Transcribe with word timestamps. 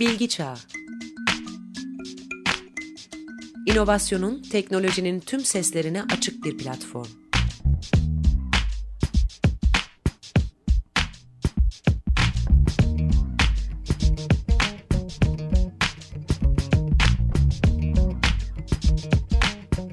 Bilgi 0.00 0.28
Çağı 0.28 0.56
İnovasyonun, 3.66 4.42
teknolojinin 4.42 5.20
tüm 5.20 5.40
seslerine 5.40 6.02
açık 6.02 6.44
bir 6.44 6.58
platform. 6.58 7.06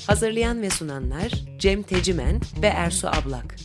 Hazırlayan 0.07 0.61
ve 0.61 0.69
sunanlar 0.69 1.31
Cem 1.59 1.83
Tecimen 1.83 2.41
ve 2.61 2.67
Ersu 2.67 3.07
Ablak. 3.07 3.55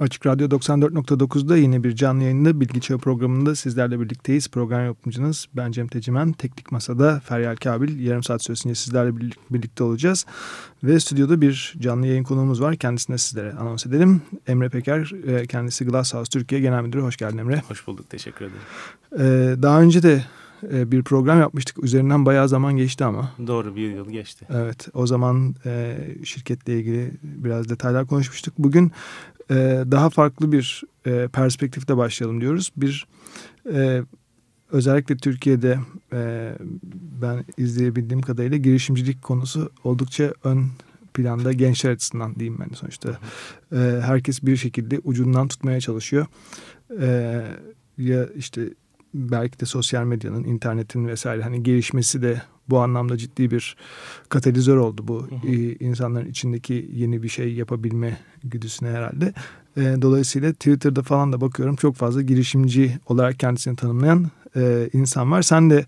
Açık 0.00 0.26
Radyo 0.26 0.48
94.9'da 0.48 1.56
yine 1.56 1.84
bir 1.84 1.96
canlı 1.96 2.22
yayında 2.22 2.60
Bilgi 2.60 2.80
Çağı 2.80 2.98
programında 2.98 3.54
sizlerle 3.54 4.00
birlikteyiz. 4.00 4.48
Program 4.48 4.84
yapımcınız 4.84 5.46
ben 5.54 5.72
Cem 5.72 5.88
Tecimen. 5.88 6.32
Teknik 6.32 6.72
Masa'da 6.72 7.20
Feryal 7.20 7.56
Kabil. 7.56 8.06
Yarım 8.06 8.22
saat 8.22 8.42
süresince 8.42 8.74
sizlerle 8.74 9.16
birlikte 9.50 9.84
olacağız. 9.84 10.26
Ve 10.84 11.00
stüdyoda 11.00 11.40
bir 11.40 11.74
canlı 11.78 12.06
yayın 12.06 12.24
konuğumuz 12.24 12.60
var. 12.60 12.76
Kendisine 12.76 13.18
sizlere 13.18 13.52
anons 13.52 13.86
edelim. 13.86 14.22
Emre 14.46 14.68
Peker, 14.68 15.12
e, 15.26 15.46
kendisi 15.46 15.84
Glasshouse 15.84 16.30
Türkiye 16.30 16.60
Genel 16.60 16.82
Müdürü. 16.82 17.02
Hoş 17.02 17.16
geldin 17.16 17.38
Emre. 17.38 17.62
Hoş 17.68 17.86
bulduk, 17.86 18.10
teşekkür 18.10 18.44
ederim. 18.44 18.62
E, 19.18 19.62
daha 19.62 19.80
önce 19.80 20.02
de 20.02 20.24
e, 20.72 20.92
bir 20.92 21.02
program 21.02 21.40
yapmıştık. 21.40 21.84
Üzerinden 21.84 22.26
bayağı 22.26 22.48
zaman 22.48 22.76
geçti 22.76 23.04
ama. 23.04 23.32
Doğru 23.46 23.76
bir 23.76 23.90
yıl 23.90 24.10
geçti. 24.10 24.46
Evet 24.50 24.88
o 24.94 25.06
zaman 25.06 25.54
şirketle 26.24 26.78
ilgili 26.78 27.10
biraz 27.22 27.68
detaylar 27.68 28.06
konuşmuştuk. 28.06 28.54
Bugün 28.58 28.92
e, 29.50 29.84
daha 29.90 30.10
farklı 30.10 30.52
bir 30.52 30.82
e, 31.06 31.28
perspektifte 31.28 31.96
başlayalım 31.96 32.40
diyoruz. 32.40 32.70
Bir 32.76 33.06
e, 33.72 34.02
özellikle 34.70 35.16
Türkiye'de 35.16 35.78
e, 36.12 36.52
ben 37.22 37.44
izleyebildiğim 37.56 38.22
kadarıyla 38.22 38.56
girişimcilik 38.56 39.22
konusu 39.22 39.70
oldukça 39.84 40.32
ön 40.44 40.66
planda 41.14 41.52
gençler 41.52 41.90
açısından 41.90 42.34
diyeyim 42.34 42.58
ben 42.60 42.74
sonuçta. 42.74 43.18
E, 43.72 43.78
herkes 44.02 44.42
bir 44.42 44.56
şekilde 44.56 44.98
ucundan 45.04 45.48
tutmaya 45.48 45.80
çalışıyor. 45.80 46.26
E, 47.00 47.40
ya 47.98 48.26
işte 48.26 48.68
belki 49.14 49.60
de 49.60 49.66
sosyal 49.66 50.04
medyanın, 50.04 50.44
internetin 50.44 51.06
vesaire 51.06 51.42
hani 51.42 51.62
gelişmesi 51.62 52.22
de 52.22 52.42
bu 52.68 52.78
anlamda 52.78 53.16
ciddi 53.16 53.50
bir 53.50 53.76
katalizör 54.28 54.76
oldu 54.76 55.08
bu 55.08 55.22
hı 55.22 55.34
hı. 55.34 55.48
insanların 55.80 56.28
içindeki 56.28 56.90
yeni 56.92 57.22
bir 57.22 57.28
şey 57.28 57.54
yapabilme 57.54 58.18
güdüsüne 58.44 58.88
herhalde. 58.88 59.32
E, 59.76 59.80
dolayısıyla 60.02 60.52
Twitter'da 60.52 61.02
falan 61.02 61.32
da 61.32 61.40
bakıyorum 61.40 61.76
çok 61.76 61.96
fazla 61.96 62.22
girişimci 62.22 62.98
olarak 63.06 63.38
kendisini 63.38 63.76
tanımlayan 63.76 64.30
e, 64.56 64.90
insan 64.92 65.32
var. 65.32 65.42
Sen 65.42 65.70
de 65.70 65.86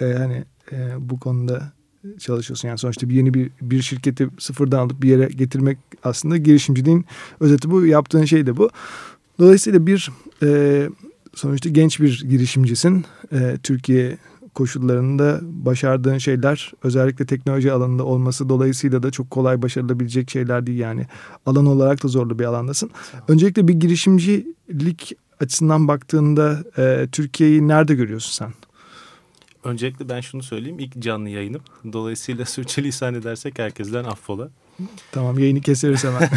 e, 0.00 0.12
hani 0.12 0.44
e, 0.72 0.76
bu 0.98 1.20
konuda 1.20 1.72
çalışıyorsun. 2.18 2.68
Yani 2.68 2.78
sonuçta 2.78 3.08
bir 3.08 3.14
yeni 3.14 3.34
bir, 3.34 3.50
bir 3.62 3.82
şirketi 3.82 4.28
sıfırdan 4.38 4.78
alıp 4.78 5.02
bir 5.02 5.08
yere 5.08 5.26
getirmek 5.26 5.78
aslında 6.04 6.36
girişimciliğin 6.36 7.04
özeti 7.40 7.70
bu. 7.70 7.86
Yaptığın 7.86 8.24
şey 8.24 8.46
de 8.46 8.56
bu. 8.56 8.70
Dolayısıyla 9.38 9.86
bir 9.86 10.10
e, 10.42 10.88
sonuçta 11.36 11.68
genç 11.68 12.00
bir 12.00 12.24
girişimcisin. 12.28 13.04
E, 13.32 13.56
Türkiye 13.62 14.18
koşullarında 14.54 15.40
başardığın 15.42 16.18
şeyler 16.18 16.72
özellikle 16.82 17.26
teknoloji 17.26 17.72
alanında 17.72 18.04
olması 18.04 18.48
dolayısıyla 18.48 19.02
da 19.02 19.10
çok 19.10 19.30
kolay 19.30 19.62
başarılabilecek 19.62 20.30
şeyler 20.30 20.66
değil 20.66 20.78
yani. 20.78 21.06
Alan 21.46 21.66
olarak 21.66 22.04
da 22.04 22.08
zorlu 22.08 22.38
bir 22.38 22.44
alandasın. 22.44 22.90
Öncelikle 23.28 23.68
bir 23.68 23.74
girişimcilik 23.74 25.12
açısından 25.40 25.88
baktığında 25.88 26.64
e, 26.78 27.08
Türkiye'yi 27.12 27.68
nerede 27.68 27.94
görüyorsun 27.94 28.32
sen? 28.32 28.52
Öncelikle 29.64 30.08
ben 30.08 30.20
şunu 30.20 30.42
söyleyeyim. 30.42 30.78
ilk 30.78 30.98
canlı 30.98 31.28
yayınım. 31.28 31.62
Dolayısıyla 31.92 32.44
sürçülisan 32.46 33.14
edersek 33.14 33.58
herkesten 33.58 34.04
affola. 34.04 34.48
Tamam 35.12 35.38
yayını 35.38 35.60
keseriz 35.60 36.04
hemen. 36.04 36.30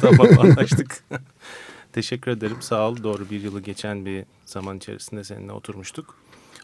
tamam 0.00 0.26
anlaştık. 0.38 1.04
Teşekkür 1.98 2.30
ederim. 2.30 2.56
Sağ 2.60 2.88
ol. 2.88 3.02
Doğru 3.02 3.30
bir 3.30 3.40
yılı 3.40 3.60
geçen 3.60 4.06
bir 4.06 4.24
zaman 4.44 4.76
içerisinde 4.76 5.24
seninle 5.24 5.52
oturmuştuk. 5.52 6.16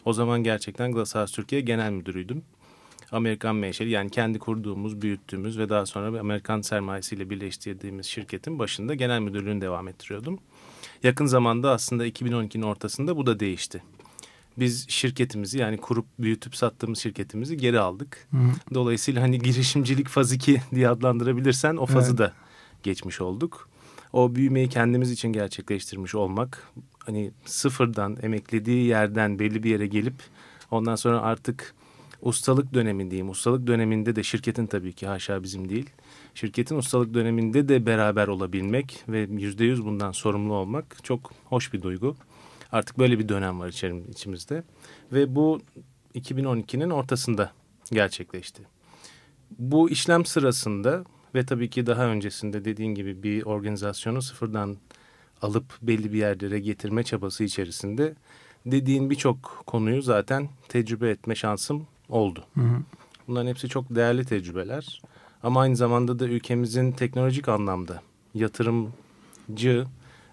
O 0.05 0.13
zaman 0.13 0.43
gerçekten 0.43 0.91
Glasshouse 0.91 1.35
Türkiye 1.35 1.61
Genel 1.61 1.91
Müdürüydüm. 1.91 2.43
Amerikan 3.11 3.55
menşeli 3.55 3.89
yani 3.89 4.09
kendi 4.09 4.39
kurduğumuz, 4.39 5.01
büyüttüğümüz 5.01 5.57
ve 5.57 5.69
daha 5.69 5.85
sonra 5.85 6.13
bir 6.13 6.17
Amerikan 6.17 6.61
sermayesiyle 6.61 7.29
birleştirdiğimiz 7.29 8.05
şirketin 8.05 8.59
başında 8.59 8.95
genel 8.95 9.19
müdürlüğünü 9.19 9.61
devam 9.61 9.87
ettiriyordum. 9.87 10.39
Yakın 11.03 11.25
zamanda 11.25 11.71
aslında 11.71 12.07
2012'nin 12.07 12.63
ortasında 12.63 13.17
bu 13.17 13.25
da 13.25 13.39
değişti. 13.39 13.83
Biz 14.57 14.89
şirketimizi 14.89 15.57
yani 15.57 15.77
kurup 15.77 16.05
büyütüp 16.19 16.55
sattığımız 16.55 16.99
şirketimizi 16.99 17.57
geri 17.57 17.79
aldık. 17.79 18.27
Hı. 18.31 18.37
Dolayısıyla 18.73 19.21
hani 19.21 19.39
girişimcilik 19.39 20.07
faz 20.07 20.31
2 20.31 20.61
diye 20.75 20.89
adlandırabilirsen 20.89 21.75
o 21.75 21.85
fazı 21.85 22.09
evet. 22.09 22.19
da 22.19 22.33
geçmiş 22.83 23.21
olduk. 23.21 23.74
O 24.15 24.35
büyümeyi 24.35 24.69
kendimiz 24.69 25.11
için 25.11 25.33
gerçekleştirmiş 25.33 26.15
olmak 26.15 26.71
hani 26.99 27.31
sıfırdan 27.45 28.17
emeklediği 28.21 28.87
yerden 28.87 29.39
belli 29.39 29.63
bir 29.63 29.69
yere 29.69 29.87
gelip 29.87 30.13
ondan 30.71 30.95
sonra 30.95 31.21
artık 31.21 31.73
ustalık 32.21 32.73
dönemi 32.73 33.11
diyeyim. 33.11 33.29
Ustalık 33.29 33.67
döneminde 33.67 34.15
de 34.15 34.23
şirketin 34.23 34.67
tabii 34.67 34.93
ki 34.93 35.07
haşa 35.07 35.43
bizim 35.43 35.69
değil. 35.69 35.89
Şirketin 36.33 36.75
ustalık 36.75 37.13
döneminde 37.13 37.69
de 37.69 37.85
beraber 37.85 38.27
olabilmek 38.27 39.03
ve 39.07 39.27
yüzde 39.31 39.65
yüz 39.65 39.85
bundan 39.85 40.11
sorumlu 40.11 40.53
olmak 40.53 41.03
çok 41.03 41.31
hoş 41.45 41.73
bir 41.73 41.81
duygu. 41.81 42.15
Artık 42.71 42.99
böyle 42.99 43.19
bir 43.19 43.29
dönem 43.29 43.59
var 43.59 43.67
içerim, 43.67 44.05
içimizde. 44.11 44.63
Ve 45.11 45.35
bu 45.35 45.61
2012'nin 46.15 46.89
ortasında 46.89 47.51
gerçekleşti. 47.91 48.63
Bu 49.59 49.89
işlem 49.89 50.25
sırasında 50.25 51.05
ve 51.35 51.45
tabii 51.45 51.69
ki 51.69 51.85
daha 51.85 52.05
öncesinde 52.05 52.65
dediğin 52.65 52.95
gibi 52.95 53.23
bir 53.23 53.43
organizasyonu 53.43 54.21
sıfırdan 54.21 54.77
alıp 55.41 55.65
belli 55.81 56.13
bir 56.13 56.17
yerlere 56.17 56.59
getirme 56.59 57.03
çabası 57.03 57.43
içerisinde 57.43 58.15
dediğin 58.65 59.09
birçok 59.09 59.63
konuyu 59.67 60.01
zaten 60.01 60.49
tecrübe 60.69 61.09
etme 61.09 61.35
şansım 61.35 61.87
oldu. 62.09 62.43
Hı 62.53 62.61
hı. 62.61 62.81
Bunların 63.27 63.47
hepsi 63.49 63.69
çok 63.69 63.95
değerli 63.95 64.25
tecrübeler. 64.25 65.01
Ama 65.43 65.61
aynı 65.61 65.75
zamanda 65.75 66.19
da 66.19 66.25
ülkemizin 66.25 66.91
teknolojik 66.91 67.49
anlamda 67.49 68.01
yatırımcı 68.33 69.85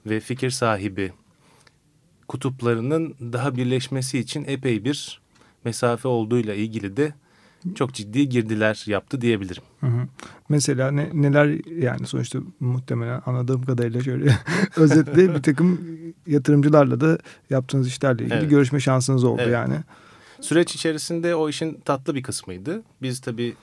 ve 0.07 0.21
fikir 0.21 0.51
sahibi 0.51 1.13
kutuplarının 2.29 3.15
daha 3.21 3.57
birleşmesi 3.57 4.19
için 4.19 4.45
epey 4.45 4.85
bir 4.85 5.21
mesafe 5.65 6.09
olduğuyla 6.09 6.55
ilgili 6.55 6.97
de 6.97 7.15
çok 7.75 7.95
ciddi 7.95 8.29
girdiler 8.29 8.85
yaptı 8.87 9.21
diyebilirim. 9.21 9.63
Hı 9.81 9.87
hı. 9.87 10.09
Mesela 10.49 10.91
ne, 10.91 11.11
neler 11.13 11.77
yani 11.83 12.07
sonuçta 12.07 12.39
muhtemelen 12.61 13.23
anladığım 13.27 13.63
kadarıyla 13.63 14.01
şöyle 14.03 14.39
özetle 14.77 15.35
bir 15.35 15.43
takım 15.43 15.81
yatırımcılarla 16.27 17.01
da 17.01 17.19
yaptığınız 17.51 17.89
işlerle 17.89 18.25
ilgili 18.25 18.39
evet. 18.39 18.51
görüşme 18.51 18.81
şansınız 18.81 19.25
oldu 19.25 19.43
evet. 19.45 19.53
yani. 19.53 19.75
Süreç 20.41 20.75
içerisinde 20.75 21.35
o 21.35 21.49
işin 21.49 21.81
tatlı 21.85 22.15
bir 22.15 22.23
kısmıydı. 22.23 22.83
Biz 23.03 23.21
tabii 23.21 23.55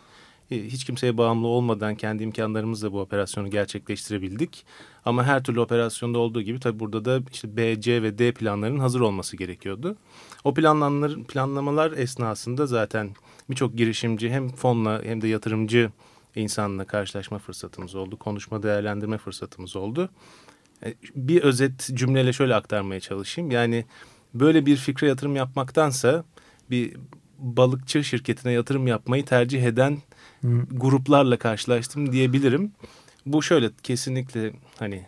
hiç 0.51 0.85
kimseye 0.85 1.17
bağımlı 1.17 1.47
olmadan 1.47 1.95
kendi 1.95 2.23
imkanlarımızla 2.23 2.91
bu 2.91 3.01
operasyonu 3.01 3.49
gerçekleştirebildik. 3.49 4.65
Ama 5.05 5.23
her 5.23 5.43
türlü 5.43 5.59
operasyonda 5.59 6.19
olduğu 6.19 6.41
gibi 6.41 6.59
tabii 6.59 6.79
burada 6.79 7.05
da 7.05 7.21
işte 7.31 7.57
B, 7.57 7.81
C 7.81 8.03
ve 8.03 8.17
D 8.17 8.31
planlarının 8.31 8.79
hazır 8.79 8.99
olması 8.99 9.37
gerekiyordu. 9.37 9.97
O 10.43 10.53
planlamalar, 10.53 11.23
planlamalar 11.23 11.91
esnasında 11.91 12.65
zaten 12.65 13.09
birçok 13.49 13.77
girişimci 13.77 14.29
hem 14.29 14.49
fonla 14.49 15.01
hem 15.03 15.21
de 15.21 15.27
yatırımcı 15.27 15.91
insanla 16.35 16.85
karşılaşma 16.85 17.39
fırsatımız 17.39 17.95
oldu. 17.95 18.17
Konuşma 18.17 18.63
değerlendirme 18.63 19.17
fırsatımız 19.17 19.75
oldu. 19.75 20.09
E, 20.85 20.93
bir 21.15 21.41
özet 21.41 21.89
cümleyle 21.93 22.33
şöyle 22.33 22.55
aktarmaya 22.55 22.99
çalışayım. 22.99 23.51
Yani 23.51 23.85
böyle 24.33 24.65
bir 24.65 24.77
fikre 24.77 25.07
yatırım 25.07 25.35
yapmaktansa 25.35 26.23
bir 26.69 26.95
balıkçı 27.39 28.03
şirketine 28.03 28.51
yatırım 28.51 28.87
yapmayı 28.87 29.25
tercih 29.25 29.63
eden 29.63 29.97
Hı. 30.41 30.47
gruplarla 30.71 31.37
karşılaştım 31.37 32.11
diyebilirim. 32.11 32.71
Bu 33.25 33.43
şöyle 33.43 33.69
kesinlikle 33.83 34.53
hani 34.77 35.05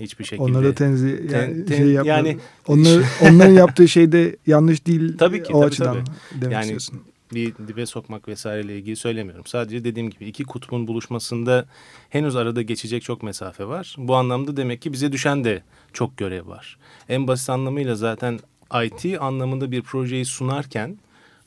hiçbir 0.00 0.24
şekilde. 0.24 0.42
Onlara 0.42 0.74
tenzih 0.74 1.10
yani, 1.10 1.28
ten, 1.30 1.64
ten, 1.64 1.76
şey 1.76 1.92
yani 1.92 2.38
onlar, 2.68 3.02
onların 3.30 3.52
yaptığı 3.52 3.88
şey 3.88 4.12
de 4.12 4.36
yanlış 4.46 4.86
değil. 4.86 5.18
Tabii 5.18 5.42
ki 5.42 5.52
o 5.52 5.60
tabii, 5.60 5.66
açıdan 5.66 6.04
tabii. 6.04 6.40
demek 6.40 6.52
yani, 6.52 6.62
istiyorsun 6.62 7.02
bir 7.34 7.54
dibe 7.68 7.86
sokmak 7.86 8.28
vesaireyle 8.28 8.78
ilgili 8.78 8.96
söylemiyorum. 8.96 9.46
Sadece 9.46 9.84
dediğim 9.84 10.10
gibi 10.10 10.24
iki 10.24 10.44
kutbun 10.44 10.86
buluşmasında 10.86 11.66
henüz 12.08 12.36
arada 12.36 12.62
geçecek 12.62 13.02
çok 13.02 13.22
mesafe 13.22 13.66
var. 13.66 13.96
Bu 13.98 14.16
anlamda 14.16 14.56
demek 14.56 14.82
ki 14.82 14.92
bize 14.92 15.12
düşen 15.12 15.44
de 15.44 15.62
çok 15.92 16.16
görev 16.16 16.46
var. 16.46 16.78
En 17.08 17.28
basit 17.28 17.50
anlamıyla 17.50 17.94
zaten 17.94 18.40
IT 18.84 19.22
anlamında 19.22 19.70
bir 19.70 19.82
projeyi 19.82 20.24
sunarken 20.24 20.98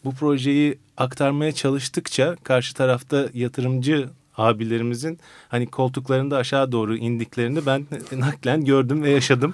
bu 0.08 0.12
projeyi 0.12 0.78
aktarmaya 0.98 1.52
çalıştıkça 1.52 2.36
karşı 2.44 2.74
tarafta 2.74 3.30
yatırımcı 3.34 4.10
abilerimizin 4.38 5.20
hani 5.50 5.68
koltuklarında 5.68 6.38
aşağı 6.38 6.72
doğru 6.72 6.98
indiklerini 6.98 7.66
ben 7.66 7.86
naklen 8.12 8.66
gördüm 8.66 9.04
ve 9.04 9.10
yaşadım. 9.10 9.54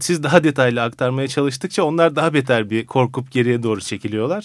Siz 0.00 0.22
daha 0.22 0.44
detaylı 0.44 0.82
aktarmaya 0.82 1.28
çalıştıkça 1.28 1.84
onlar 1.84 2.16
daha 2.16 2.34
beter 2.34 2.70
bir 2.70 2.86
korkup 2.86 3.30
geriye 3.30 3.62
doğru 3.62 3.80
çekiliyorlar. 3.80 4.44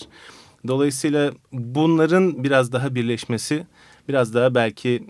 Dolayısıyla 0.68 1.32
bunların 1.52 2.44
biraz 2.44 2.72
daha 2.72 2.96
birleşmesi, 2.96 3.66
biraz 4.08 4.34
daha 4.34 4.56
belki 4.56 5.04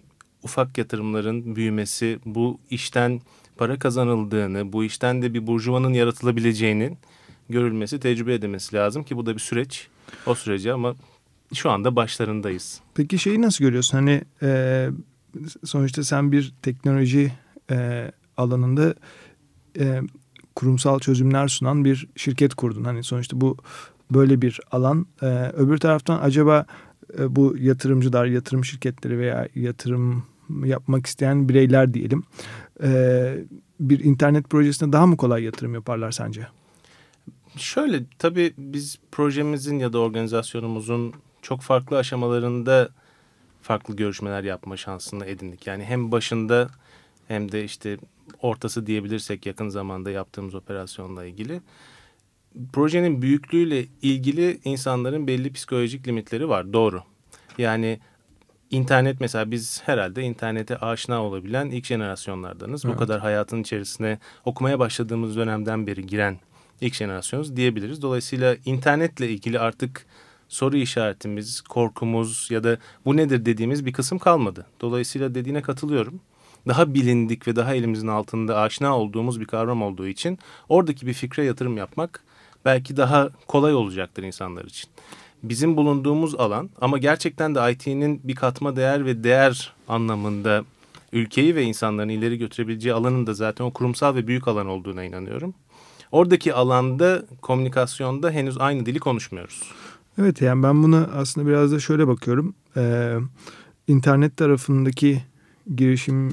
ufak 0.43 0.77
yatırımların 0.77 1.55
büyümesi, 1.55 2.19
bu 2.25 2.59
işten 2.69 3.21
para 3.57 3.79
kazanıldığını, 3.79 4.73
bu 4.73 4.83
işten 4.83 5.21
de 5.21 5.33
bir 5.33 5.47
burjuvanın 5.47 5.93
yaratılabileceğinin 5.93 6.97
görülmesi, 7.49 7.99
tecrübe 7.99 8.33
edilmesi 8.33 8.75
lazım 8.75 9.03
ki 9.03 9.17
bu 9.17 9.25
da 9.25 9.33
bir 9.35 9.39
süreç. 9.39 9.87
O 10.25 10.35
süreci 10.35 10.73
ama 10.73 10.95
şu 11.53 11.69
anda 11.69 11.95
başlarındayız. 11.95 12.81
Peki 12.95 13.19
şeyi 13.19 13.41
nasıl 13.41 13.65
görüyorsun? 13.65 13.97
Hani 13.97 14.21
e, 14.41 14.89
sonuçta 15.63 16.03
sen 16.03 16.31
bir 16.31 16.53
teknoloji 16.61 17.31
e, 17.71 18.11
alanında 18.37 18.95
e, 19.79 20.01
kurumsal 20.55 20.99
çözümler 20.99 21.47
sunan 21.47 21.85
bir 21.85 22.07
şirket 22.15 22.53
kurdun. 22.53 22.83
Hani 22.83 23.03
sonuçta 23.03 23.41
bu 23.41 23.57
böyle 24.11 24.41
bir 24.41 24.59
alan. 24.71 25.05
E, 25.21 25.25
öbür 25.49 25.77
taraftan 25.77 26.19
acaba 26.21 26.65
e, 27.19 27.35
bu 27.35 27.55
yatırımcılar, 27.57 28.25
yatırım 28.25 28.65
şirketleri 28.65 29.19
veya 29.19 29.47
yatırım 29.55 30.23
yapmak 30.63 31.05
isteyen 31.05 31.49
bireyler 31.49 31.93
diyelim 31.93 32.23
e, 32.83 33.37
bir 33.79 33.99
internet 33.99 34.49
projesine 34.49 34.93
daha 34.93 35.07
mı 35.07 35.17
kolay 35.17 35.43
yatırım 35.43 35.73
yaparlar 35.73 36.11
sence? 36.11 36.47
Şöyle 37.57 38.03
tabii 38.19 38.53
biz 38.57 38.99
projemizin 39.11 39.79
ya 39.79 39.93
da 39.93 39.99
organizasyonumuzun 39.99 41.13
çok 41.41 41.61
farklı 41.61 41.97
aşamalarında 41.97 42.89
farklı 43.61 43.95
görüşmeler 43.95 44.43
yapma 44.43 44.77
şansını 44.77 45.25
edindik. 45.25 45.67
Yani 45.67 45.83
hem 45.83 46.11
başında 46.11 46.69
hem 47.27 47.51
de 47.51 47.63
işte 47.63 47.97
ortası 48.41 48.87
diyebilirsek 48.87 49.45
yakın 49.45 49.69
zamanda 49.69 50.11
yaptığımız 50.11 50.55
operasyonla 50.55 51.25
ilgili. 51.25 51.61
Projenin 52.73 53.21
büyüklüğüyle 53.21 53.85
ilgili 54.01 54.59
insanların 54.63 55.27
belli 55.27 55.53
psikolojik 55.53 56.07
limitleri 56.07 56.49
var 56.49 56.73
doğru. 56.73 57.03
Yani 57.57 57.99
internet 58.71 59.21
mesela 59.21 59.51
biz 59.51 59.81
herhalde 59.85 60.23
internete 60.23 60.77
aşina 60.77 61.23
olabilen 61.23 61.69
ilk 61.69 61.85
jenerasyonlardanız. 61.85 62.85
Evet. 62.85 62.95
Bu 62.95 62.99
kadar 62.99 63.19
hayatın 63.19 63.61
içerisine 63.61 64.19
okumaya 64.45 64.79
başladığımız 64.79 65.35
dönemden 65.35 65.87
beri 65.87 66.07
giren 66.07 66.39
ilk 66.81 66.93
jenerasyonuz 66.93 67.55
diyebiliriz. 67.55 68.01
Dolayısıyla 68.01 68.55
internetle 68.65 69.29
ilgili 69.29 69.59
artık 69.59 70.05
soru 70.49 70.77
işaretimiz, 70.77 71.61
korkumuz 71.61 72.47
ya 72.51 72.63
da 72.63 72.77
bu 73.05 73.17
nedir 73.17 73.45
dediğimiz 73.45 73.85
bir 73.85 73.93
kısım 73.93 74.19
kalmadı. 74.19 74.65
Dolayısıyla 74.81 75.35
dediğine 75.35 75.61
katılıyorum. 75.61 76.21
Daha 76.67 76.93
bilindik 76.93 77.47
ve 77.47 77.55
daha 77.55 77.75
elimizin 77.75 78.07
altında 78.07 78.57
aşina 78.57 78.97
olduğumuz 78.97 79.39
bir 79.39 79.45
kavram 79.45 79.81
olduğu 79.81 80.07
için 80.07 80.39
oradaki 80.69 81.07
bir 81.07 81.13
fikre 81.13 81.43
yatırım 81.45 81.77
yapmak 81.77 82.23
belki 82.65 82.97
daha 82.97 83.29
kolay 83.47 83.73
olacaktır 83.73 84.23
insanlar 84.23 84.65
için. 84.65 84.89
Bizim 85.43 85.77
bulunduğumuz 85.77 86.35
alan 86.35 86.69
ama 86.81 86.97
gerçekten 86.97 87.55
de 87.55 87.71
IT'nin 87.71 88.21
bir 88.23 88.35
katma 88.35 88.75
değer 88.75 89.05
ve 89.05 89.23
değer 89.23 89.73
anlamında 89.87 90.63
ülkeyi 91.13 91.55
ve 91.55 91.63
insanların 91.63 92.09
ileri 92.09 92.37
götürebileceği 92.37 92.93
alanın 92.93 93.27
da 93.27 93.33
zaten 93.33 93.65
o 93.65 93.71
kurumsal 93.71 94.15
ve 94.15 94.27
büyük 94.27 94.47
alan 94.47 94.67
olduğuna 94.67 95.03
inanıyorum. 95.03 95.53
Oradaki 96.11 96.53
alanda 96.53 97.25
komünikasyonda 97.41 98.31
henüz 98.31 98.57
aynı 98.57 98.85
dili 98.85 98.99
konuşmuyoruz. 98.99 99.71
Evet 100.21 100.41
yani 100.41 100.63
ben 100.63 100.83
buna 100.83 101.09
aslında 101.15 101.47
biraz 101.47 101.71
da 101.71 101.79
şöyle 101.79 102.07
bakıyorum. 102.07 102.53
Ee, 102.77 103.17
internet 103.87 104.37
tarafındaki 104.37 105.23
girişim 105.75 106.31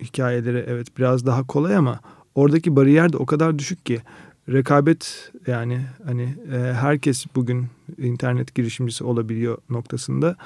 hikayeleri 0.00 0.64
evet 0.68 0.98
biraz 0.98 1.26
daha 1.26 1.46
kolay 1.46 1.76
ama 1.76 2.00
oradaki 2.34 2.76
bariyer 2.76 3.12
de 3.12 3.16
o 3.16 3.26
kadar 3.26 3.58
düşük 3.58 3.86
ki 3.86 4.02
rekabet 4.48 5.32
yani 5.46 5.80
hani 6.04 6.34
e, 6.52 6.56
herkes 6.56 7.26
bugün 7.34 7.66
internet 7.98 8.54
girişimcisi 8.54 9.04
olabiliyor 9.04 9.58
noktasında. 9.70 10.36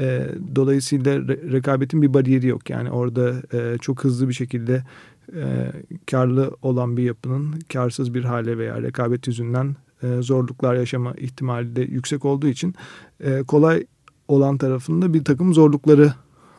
E, 0.00 0.28
dolayısıyla 0.56 1.18
re, 1.18 1.52
rekabetin 1.52 2.02
bir 2.02 2.14
bariyeri 2.14 2.46
yok. 2.46 2.70
Yani 2.70 2.90
orada 2.90 3.42
e, 3.52 3.78
çok 3.78 4.04
hızlı 4.04 4.28
bir 4.28 4.34
şekilde 4.34 4.84
e, 5.36 5.72
karlı 6.10 6.56
olan 6.62 6.96
bir 6.96 7.02
yapının 7.02 7.54
karsız 7.72 8.14
bir 8.14 8.24
hale 8.24 8.58
veya 8.58 8.82
rekabet 8.82 9.26
yüzünden 9.26 9.76
e, 10.02 10.22
zorluklar 10.22 10.74
yaşama 10.74 11.14
ihtimali 11.14 11.76
de 11.76 11.80
yüksek 11.82 12.24
olduğu 12.24 12.48
için 12.48 12.74
e, 13.20 13.42
kolay 13.42 13.86
olan 14.28 14.58
tarafında 14.58 15.14
bir 15.14 15.24
takım 15.24 15.54
zorlukları 15.54 16.12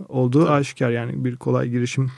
olduğu 0.09 0.49
aşikar. 0.49 0.89
Yani 0.89 1.25
bir 1.25 1.35
kolay 1.35 1.69
girişim 1.69 2.11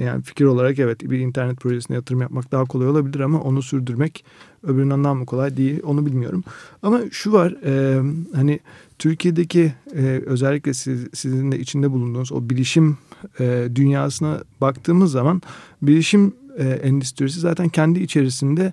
yani 0.00 0.22
fikir 0.22 0.44
olarak 0.44 0.78
evet 0.78 1.10
bir 1.10 1.18
internet 1.18 1.56
projesine 1.56 1.96
yatırım 1.96 2.20
yapmak 2.20 2.52
daha 2.52 2.64
kolay 2.64 2.88
olabilir 2.88 3.20
ama 3.20 3.40
onu 3.40 3.62
sürdürmek 3.62 4.24
öbüründen 4.62 5.16
mı 5.16 5.26
kolay 5.26 5.56
değil 5.56 5.80
onu 5.84 6.06
bilmiyorum. 6.06 6.44
Ama 6.82 7.00
şu 7.10 7.32
var 7.32 7.56
e, 7.64 8.02
hani 8.34 8.60
Türkiye'deki 8.98 9.72
e, 9.96 10.22
özellikle 10.26 10.74
siz, 10.74 11.06
sizin 11.14 11.52
de 11.52 11.58
içinde 11.58 11.90
bulunduğunuz 11.90 12.32
o 12.32 12.50
bilişim 12.50 12.98
e, 13.40 13.68
dünyasına 13.74 14.42
baktığımız 14.60 15.12
zaman 15.12 15.42
bilişim 15.82 16.34
e, 16.58 16.68
endüstrisi 16.68 17.40
zaten 17.40 17.68
kendi 17.68 18.00
içerisinde 18.00 18.72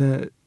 e, 0.00 0.04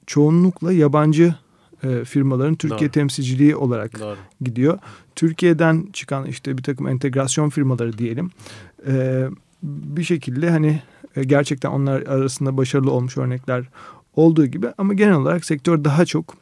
çoğunlukla 0.08 0.74
yabancı 0.74 1.36
e, 1.84 2.04
firmaların 2.06 2.56
Türkiye 2.56 2.80
Doğru. 2.80 2.92
temsilciliği 2.92 3.56
olarak 3.56 4.00
Doğru. 4.00 4.18
gidiyor. 4.42 4.80
Türkiye'den 5.16 5.88
çıkan 5.94 6.26
işte 6.26 6.58
bir 6.58 6.64
takım 6.64 6.88
entegrasyon 6.88 7.50
firmaları 7.50 7.98
diyelim. 7.98 8.32
E, 8.88 9.26
bir 9.63 10.04
şekilde 10.04 10.50
hani 10.50 10.81
e, 11.15 11.24
gerçekten 11.24 11.69
onlar 11.69 12.01
arasında 12.01 12.57
başarılı 12.57 12.92
olmuş 12.92 13.18
örnekler 13.18 13.69
olduğu 14.15 14.45
gibi 14.45 14.68
ama 14.77 14.94
genel 14.94 15.15
olarak 15.15 15.45
sektör 15.45 15.83
daha 15.83 16.06
çok 16.06 16.36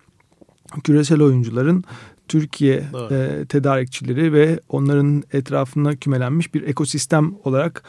küresel 0.83 1.21
oyuncuların 1.21 1.83
Türkiye 2.27 2.83
e, 3.11 3.45
tedarikçileri 3.49 4.33
ve 4.33 4.59
onların 4.69 5.23
etrafına 5.33 5.95
kümelenmiş 5.95 6.53
bir 6.53 6.63
ekosistem 6.63 7.33
olarak 7.43 7.83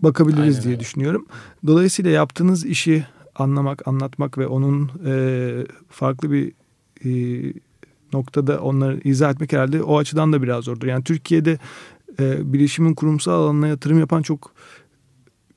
bakabiliriz 0.00 0.56
Aynen 0.56 0.68
diye 0.68 0.80
düşünüyorum. 0.80 1.26
Dolayısıyla 1.66 2.10
yaptığınız 2.10 2.66
işi 2.66 3.06
anlamak, 3.34 3.88
anlatmak 3.88 4.38
ve 4.38 4.46
onun 4.46 4.90
e, 5.06 5.66
farklı 5.90 6.32
bir 6.32 6.52
e, 7.04 7.52
noktada 8.12 8.60
onları 8.60 9.00
izah 9.04 9.30
etmek 9.30 9.52
herhalde 9.52 9.82
o 9.82 9.98
açıdan 9.98 10.32
da 10.32 10.42
biraz 10.42 10.64
zordur. 10.64 10.86
Yani 10.86 11.04
Türkiye'de 11.04 11.58
e, 12.20 12.52
bilişimin 12.52 12.94
kurumsal 12.94 13.32
alanına 13.32 13.68
yatırım 13.68 13.98
yapan 13.98 14.22
çok 14.22 14.52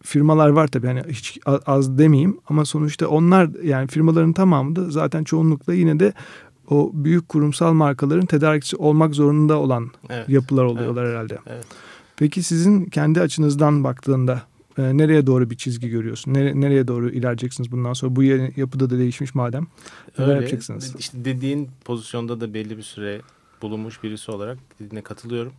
firmalar 0.03 0.49
var 0.49 0.67
tabii 0.67 0.87
yani 0.87 1.01
hiç 1.09 1.39
az 1.45 1.97
demeyeyim 1.97 2.39
ama 2.49 2.65
sonuçta 2.65 3.07
onlar 3.07 3.63
yani 3.63 3.87
firmaların 3.87 4.33
tamamı 4.33 4.75
da 4.75 4.89
zaten 4.89 5.23
çoğunlukla 5.23 5.73
yine 5.73 5.99
de 5.99 6.13
o 6.69 6.91
büyük 6.93 7.29
kurumsal 7.29 7.73
markaların 7.73 8.25
tedarikçisi 8.25 8.75
olmak 8.75 9.15
zorunda 9.15 9.57
olan 9.57 9.91
evet, 10.09 10.29
yapılar 10.29 10.63
oluyorlar 10.63 11.03
evet, 11.03 11.13
herhalde. 11.13 11.37
Evet. 11.47 11.65
Peki 12.15 12.43
sizin 12.43 12.85
kendi 12.85 13.21
açınızdan 13.21 13.83
baktığında 13.83 14.41
e, 14.77 14.97
nereye 14.97 15.27
doğru 15.27 15.49
bir 15.49 15.57
çizgi 15.57 15.89
görüyorsun? 15.89 16.33
Nere, 16.33 16.61
nereye 16.61 16.87
doğru 16.87 17.09
ilerleyeceksiniz 17.09 17.71
bundan 17.71 17.93
sonra? 17.93 18.15
Bu 18.15 18.23
yapıda 18.23 18.89
da 18.89 18.97
değişmiş 18.97 19.35
madem. 19.35 19.67
Neler 20.19 20.35
yapacaksınız? 20.35 20.95
İşte 20.99 21.25
dediğin 21.25 21.69
pozisyonda 21.85 22.41
da 22.41 22.53
belli 22.53 22.77
bir 22.77 22.83
süre 22.83 23.21
bulunmuş 23.61 24.03
birisi 24.03 24.31
olarak 24.31 24.57
dediğine 24.79 25.01
katılıyorum. 25.01 25.53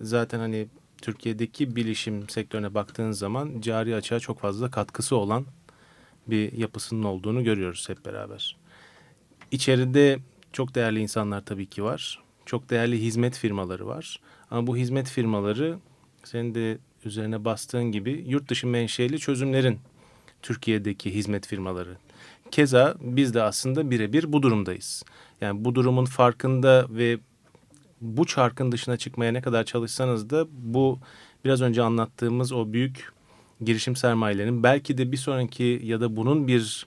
Zaten 0.00 0.38
hani 0.38 0.68
Türkiye'deki 1.02 1.76
bilişim 1.76 2.28
sektörüne 2.28 2.74
baktığın 2.74 3.12
zaman 3.12 3.60
cari 3.60 3.94
açığa 3.94 4.20
çok 4.20 4.40
fazla 4.40 4.70
katkısı 4.70 5.16
olan 5.16 5.46
bir 6.26 6.52
yapısının 6.52 7.02
olduğunu 7.02 7.44
görüyoruz 7.44 7.88
hep 7.88 8.06
beraber. 8.06 8.56
İçeride 9.50 10.18
çok 10.52 10.74
değerli 10.74 11.00
insanlar 11.00 11.44
tabii 11.44 11.66
ki 11.66 11.84
var. 11.84 12.22
Çok 12.46 12.70
değerli 12.70 13.02
hizmet 13.02 13.38
firmaları 13.38 13.86
var. 13.86 14.20
Ama 14.50 14.66
bu 14.66 14.76
hizmet 14.76 15.08
firmaları 15.08 15.78
senin 16.24 16.54
de 16.54 16.78
üzerine 17.04 17.44
bastığın 17.44 17.84
gibi 17.84 18.24
yurt 18.26 18.50
dışı 18.50 18.66
menşeli 18.66 19.18
çözümlerin 19.18 19.78
Türkiye'deki 20.42 21.14
hizmet 21.14 21.46
firmaları. 21.46 21.96
Keza 22.50 22.94
biz 23.00 23.34
de 23.34 23.42
aslında 23.42 23.90
birebir 23.90 24.32
bu 24.32 24.42
durumdayız. 24.42 25.02
Yani 25.40 25.64
bu 25.64 25.74
durumun 25.74 26.04
farkında 26.04 26.86
ve 26.90 27.18
bu 28.00 28.26
çarkın 28.26 28.72
dışına 28.72 28.96
çıkmaya 28.96 29.32
ne 29.32 29.40
kadar 29.40 29.64
çalışsanız 29.64 30.30
da 30.30 30.46
bu 30.50 30.98
biraz 31.44 31.60
önce 31.62 31.82
anlattığımız 31.82 32.52
o 32.52 32.72
büyük 32.72 33.12
girişim 33.60 33.96
sermayelerinin 33.96 34.62
belki 34.62 34.98
de 34.98 35.12
bir 35.12 35.16
sonraki 35.16 35.80
ya 35.84 36.00
da 36.00 36.16
bunun 36.16 36.46
bir 36.46 36.86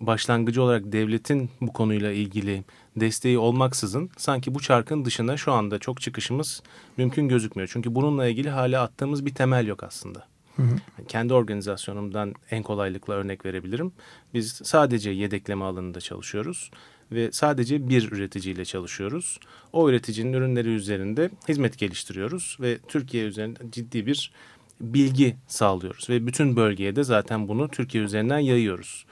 başlangıcı 0.00 0.62
olarak 0.62 0.92
devletin 0.92 1.50
bu 1.60 1.72
konuyla 1.72 2.12
ilgili 2.12 2.64
desteği 2.96 3.38
olmaksızın 3.38 4.10
sanki 4.16 4.54
bu 4.54 4.60
çarkın 4.60 5.04
dışına 5.04 5.36
şu 5.36 5.52
anda 5.52 5.78
çok 5.78 6.00
çıkışımız 6.00 6.62
mümkün 6.96 7.28
gözükmüyor. 7.28 7.70
Çünkü 7.72 7.94
bununla 7.94 8.26
ilgili 8.26 8.50
hala 8.50 8.82
attığımız 8.82 9.26
bir 9.26 9.34
temel 9.34 9.66
yok 9.66 9.82
aslında. 9.82 10.26
Hı 10.56 10.62
hı. 10.62 10.76
Kendi 11.08 11.34
organizasyonumdan 11.34 12.34
en 12.50 12.62
kolaylıkla 12.62 13.14
örnek 13.14 13.46
verebilirim. 13.46 13.92
Biz 14.34 14.60
sadece 14.64 15.10
yedekleme 15.10 15.64
alanında 15.64 16.00
çalışıyoruz 16.00 16.70
ve 17.12 17.32
sadece 17.32 17.88
bir 17.88 18.12
üreticiyle 18.12 18.64
çalışıyoruz. 18.64 19.40
O 19.72 19.88
üreticinin 19.88 20.32
ürünleri 20.32 20.68
üzerinde 20.68 21.30
hizmet 21.48 21.78
geliştiriyoruz 21.78 22.56
ve 22.60 22.78
Türkiye 22.88 23.24
üzerinde 23.24 23.58
ciddi 23.70 24.06
bir 24.06 24.32
bilgi 24.80 25.36
sağlıyoruz 25.46 26.10
ve 26.10 26.26
bütün 26.26 26.56
bölgeye 26.56 26.96
de 26.96 27.04
zaten 27.04 27.48
bunu 27.48 27.68
Türkiye 27.68 28.04
üzerinden 28.04 28.38
yayıyoruz. 28.38 29.06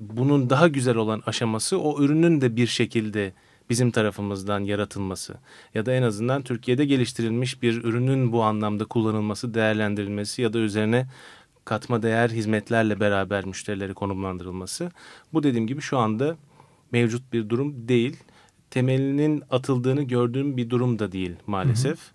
Bunun 0.00 0.50
daha 0.50 0.68
güzel 0.68 0.96
olan 0.96 1.22
aşaması 1.26 1.80
o 1.80 2.02
ürünün 2.02 2.40
de 2.40 2.56
bir 2.56 2.66
şekilde 2.66 3.32
bizim 3.70 3.90
tarafımızdan 3.90 4.60
yaratılması 4.60 5.34
ya 5.74 5.86
da 5.86 5.92
en 5.92 6.02
azından 6.02 6.42
Türkiye'de 6.42 6.84
geliştirilmiş 6.84 7.62
bir 7.62 7.84
ürünün 7.84 8.32
bu 8.32 8.42
anlamda 8.42 8.84
kullanılması, 8.84 9.54
değerlendirilmesi 9.54 10.42
ya 10.42 10.52
da 10.52 10.58
üzerine 10.58 11.06
katma 11.64 12.02
değer 12.02 12.28
hizmetlerle 12.28 13.00
beraber 13.00 13.44
müşterilere 13.44 13.92
konumlandırılması. 13.92 14.90
Bu 15.32 15.42
dediğim 15.42 15.66
gibi 15.66 15.80
şu 15.80 15.98
anda 15.98 16.36
mevcut 16.94 17.32
bir 17.32 17.48
durum 17.48 17.88
değil. 17.88 18.16
Temelinin 18.70 19.42
atıldığını 19.50 20.02
gördüğüm 20.02 20.56
bir 20.56 20.70
durum 20.70 20.98
da 20.98 21.12
değil 21.12 21.32
maalesef. 21.46 21.98
Hı 21.98 22.10
hı. 22.10 22.14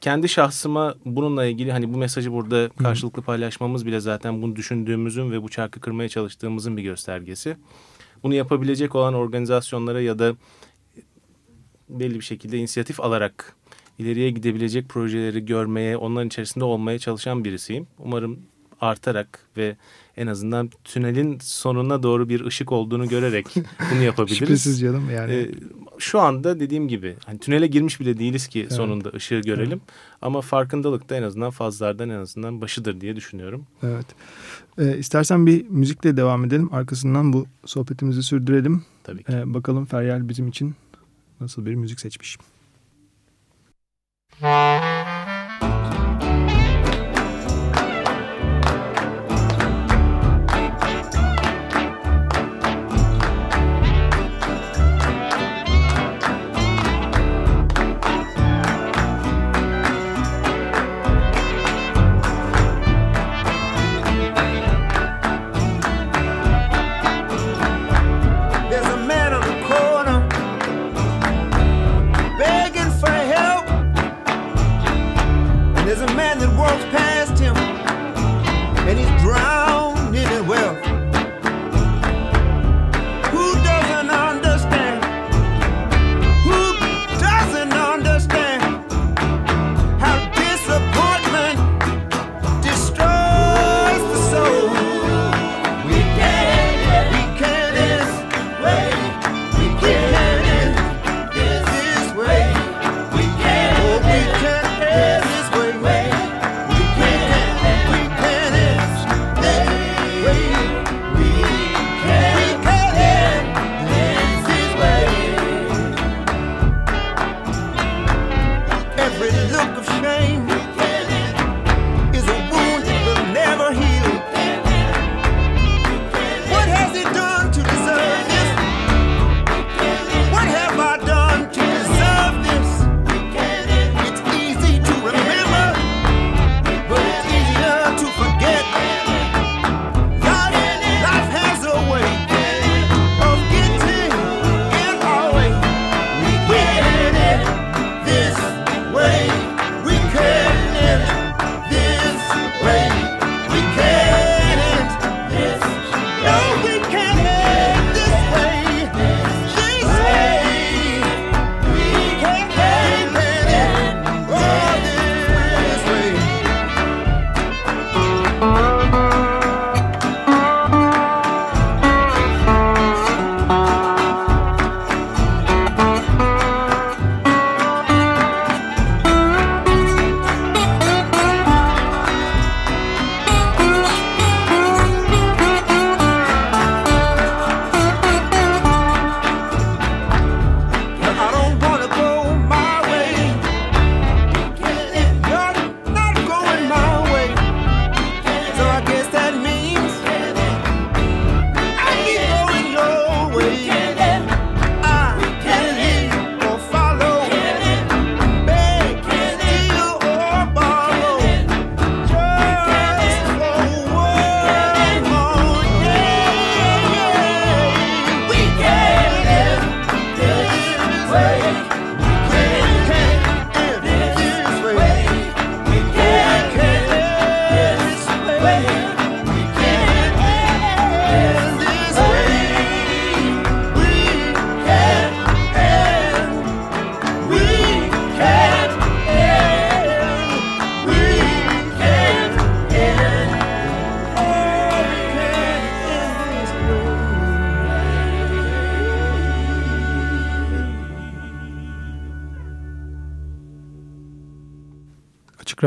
Kendi 0.00 0.28
şahsıma 0.28 0.94
bununla 1.04 1.44
ilgili 1.44 1.72
hani 1.72 1.94
bu 1.94 1.98
mesajı 1.98 2.32
burada 2.32 2.68
karşılıklı 2.68 3.22
paylaşmamız 3.22 3.86
bile 3.86 4.00
zaten 4.00 4.42
bunu 4.42 4.56
düşündüğümüzün 4.56 5.30
ve 5.30 5.42
bu 5.42 5.48
çarkı 5.48 5.80
kırmaya 5.80 6.08
çalıştığımızın 6.08 6.76
bir 6.76 6.82
göstergesi. 6.82 7.56
Bunu 8.22 8.34
yapabilecek 8.34 8.94
olan 8.94 9.14
organizasyonlara 9.14 10.00
ya 10.00 10.18
da 10.18 10.34
belli 11.88 12.14
bir 12.14 12.24
şekilde 12.24 12.58
inisiyatif 12.58 13.00
alarak 13.00 13.56
ileriye 13.98 14.30
gidebilecek 14.30 14.88
projeleri 14.88 15.44
görmeye, 15.44 15.96
onların 15.96 16.26
içerisinde 16.26 16.64
olmaya 16.64 16.98
çalışan 16.98 17.44
birisiyim. 17.44 17.86
Umarım 17.98 18.38
artarak 18.80 19.48
ve 19.56 19.76
en 20.20 20.26
azından 20.26 20.70
tünelin 20.84 21.38
sonuna 21.42 22.02
doğru 22.02 22.28
bir 22.28 22.44
ışık 22.44 22.72
olduğunu 22.72 23.08
görerek 23.08 23.46
bunu 23.92 24.02
yapabiliriz. 24.02 24.38
Şüphesiz 24.38 24.80
canım 24.80 25.10
yani. 25.14 25.32
Ee, 25.32 25.50
şu 25.98 26.20
anda 26.20 26.60
dediğim 26.60 26.88
gibi 26.88 27.16
hani 27.26 27.38
tünele 27.38 27.66
girmiş 27.66 28.00
bile 28.00 28.18
değiliz 28.18 28.48
ki 28.48 28.60
evet. 28.60 28.72
sonunda 28.72 29.08
ışığı 29.08 29.40
görelim. 29.40 29.80
Evet. 29.84 30.20
Ama 30.22 30.40
farkındalık 30.40 31.10
da 31.10 31.16
en 31.16 31.22
azından 31.22 31.50
fazlardan 31.50 32.10
en 32.10 32.18
azından 32.18 32.60
başıdır 32.60 33.00
diye 33.00 33.16
düşünüyorum. 33.16 33.66
Evet. 33.82 34.06
Ee, 34.78 34.98
istersen 34.98 35.46
bir 35.46 35.68
müzikle 35.68 36.16
devam 36.16 36.44
edelim. 36.44 36.68
Arkasından 36.72 37.32
bu 37.32 37.46
sohbetimizi 37.64 38.22
sürdürelim. 38.22 38.84
Tabii 39.04 39.24
ki. 39.24 39.32
Ee, 39.32 39.54
bakalım 39.54 39.84
Feryal 39.84 40.28
bizim 40.28 40.48
için 40.48 40.74
nasıl 41.40 41.66
bir 41.66 41.74
müzik 41.74 42.00
seçmiş. 42.00 42.38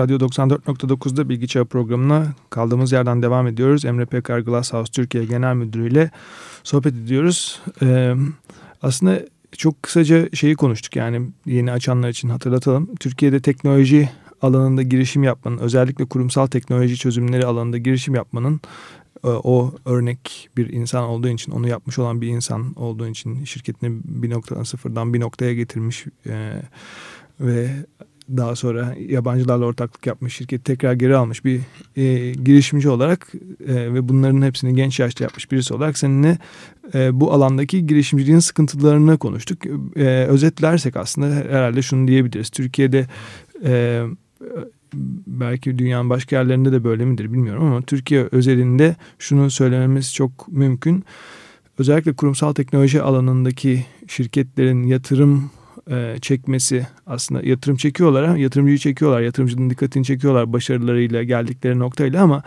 Radyo 0.04 0.18
94.9'da 0.18 1.30
Bilgi 1.30 1.48
Çağı 1.48 1.66
programına 1.66 2.28
kaldığımız 2.50 2.92
yerden 2.92 3.22
devam 3.22 3.48
ediyoruz. 3.48 3.86
Emre 3.86 4.06
Pekar 4.06 4.40
Glasshouse 4.40 4.92
Türkiye 4.92 5.26
Genel 5.26 5.56
Müdürü 5.56 5.92
ile 5.92 6.12
sohbet 6.64 6.94
ediyoruz. 6.94 7.62
Ee, 7.82 8.16
aslında 8.82 9.20
çok 9.52 9.84
kısaca 9.84 10.30
şeyi 10.34 10.56
konuştuk 10.56 10.96
yani 10.96 11.30
yeni 11.46 11.72
açanlar 11.72 12.10
için 12.10 12.30
hatırlatalım. 12.30 12.96
Türkiye'de 12.96 13.40
teknoloji 13.40 14.10
alanında 14.42 14.82
girişim 14.82 15.24
yapmanın 15.24 15.58
özellikle 15.58 16.06
kurumsal 16.06 16.48
teknoloji 16.48 16.98
çözümleri 16.98 17.46
alanında 17.46 17.78
girişim 17.78 18.16
yapmanın 18.16 18.62
e, 19.24 19.28
o 19.28 19.76
örnek 19.86 20.50
bir 20.58 20.74
insan 20.74 21.04
olduğu 21.04 21.28
için 21.28 21.52
onu 21.52 21.68
yapmış 21.68 22.00
olan 22.00 22.22
bir 22.22 22.28
insan 22.28 22.74
olduğu 22.74 23.08
için 23.08 23.44
şirketini 23.44 24.02
bir 24.06 24.30
noktadan 24.30 24.64
sıfırdan 24.64 25.14
bir 25.14 25.20
noktaya 25.20 25.54
getirmiş 25.54 26.06
e, 26.26 26.62
ve 27.40 27.70
daha 28.30 28.56
sonra 28.56 28.96
yabancılarla 29.10 29.66
ortaklık 29.66 30.06
yapmış 30.06 30.36
şirketi 30.36 30.64
tekrar 30.64 30.94
geri 30.94 31.16
almış 31.16 31.46
bir 31.46 31.62
e, 31.96 32.32
girişimci 32.32 32.90
olarak 32.90 33.32
e, 33.68 33.94
ve 33.94 34.10
bunların 34.10 34.42
hepsini 34.42 34.76
genç 34.76 35.00
yaşta 35.00 35.24
yapmış 35.24 35.52
birisi 35.52 35.74
olarak 35.74 35.98
seninle 35.98 36.38
e, 36.94 37.20
bu 37.20 37.34
alandaki 37.34 37.88
girişimciliğin 37.88 38.40
sıkıntılarını 38.40 39.18
konuştuk. 39.18 39.58
E, 39.96 40.06
özetlersek 40.06 40.96
aslında 40.96 41.28
herhalde 41.36 41.82
şunu 41.82 42.08
diyebiliriz. 42.08 42.50
Türkiye'de 42.50 43.08
e, 43.66 44.04
belki 45.28 45.78
dünyanın 45.78 46.10
başka 46.10 46.36
yerlerinde 46.36 46.72
de 46.72 46.84
böyle 46.84 47.06
midir 47.06 47.34
bilmiyorum 47.34 47.66
ama 47.66 47.82
Türkiye 47.82 48.28
özelinde 48.32 48.96
şunu 49.20 49.52
söylememiz 49.52 50.14
çok 50.14 50.48
mümkün. 50.48 51.04
Özellikle 51.78 52.14
kurumsal 52.14 52.54
teknoloji 52.54 53.02
alanındaki 53.02 53.86
şirketlerin 54.08 54.84
yatırım 54.84 55.52
e, 55.92 56.16
çekmesi 56.22 56.88
aslında 57.08 57.42
yatırım 57.44 57.78
çekiyorlar 57.78 58.36
yatırımcıyı 58.36 58.78
çekiyorlar. 58.78 59.22
Yatırımcının 59.22 59.70
dikkatini 59.70 60.06
çekiyorlar 60.06 60.54
başarılarıyla 60.54 61.24
geldikleri 61.24 61.80
noktayla 61.80 62.24
ama 62.24 62.44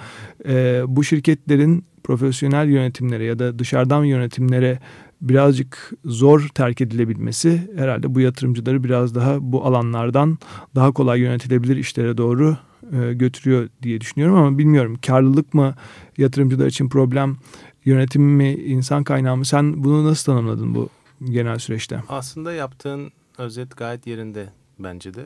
e, 0.48 0.82
bu 0.86 1.04
şirketlerin 1.04 1.84
profesyonel 2.04 2.68
yönetimlere 2.68 3.24
ya 3.24 3.38
da 3.38 3.58
dışarıdan 3.58 4.04
yönetimlere 4.04 4.78
birazcık 5.20 5.92
zor 6.04 6.48
terk 6.54 6.80
edilebilmesi 6.80 7.70
herhalde 7.76 8.14
bu 8.14 8.20
yatırımcıları 8.20 8.84
biraz 8.84 9.14
daha 9.14 9.36
bu 9.40 9.64
alanlardan 9.64 10.38
daha 10.74 10.92
kolay 10.92 11.20
yönetilebilir 11.20 11.76
işlere 11.76 12.18
doğru 12.18 12.56
e, 12.92 13.12
götürüyor 13.12 13.68
diye 13.82 14.00
düşünüyorum 14.00 14.36
ama 14.36 14.58
bilmiyorum 14.58 14.98
karlılık 15.06 15.54
mı 15.54 15.74
yatırımcılar 16.18 16.66
için 16.66 16.88
problem 16.88 17.36
yönetim 17.84 18.22
mi 18.22 18.52
insan 18.52 19.04
kaynağı 19.04 19.36
mı 19.36 19.44
sen 19.44 19.84
bunu 19.84 20.04
nasıl 20.04 20.32
tanımladın 20.32 20.74
bu 20.74 20.88
genel 21.24 21.58
süreçte? 21.58 22.02
Aslında 22.08 22.52
yaptığın 22.52 23.10
özet 23.38 23.76
gayet 23.76 24.06
yerinde 24.06 24.48
bence 24.78 25.14
de. 25.14 25.24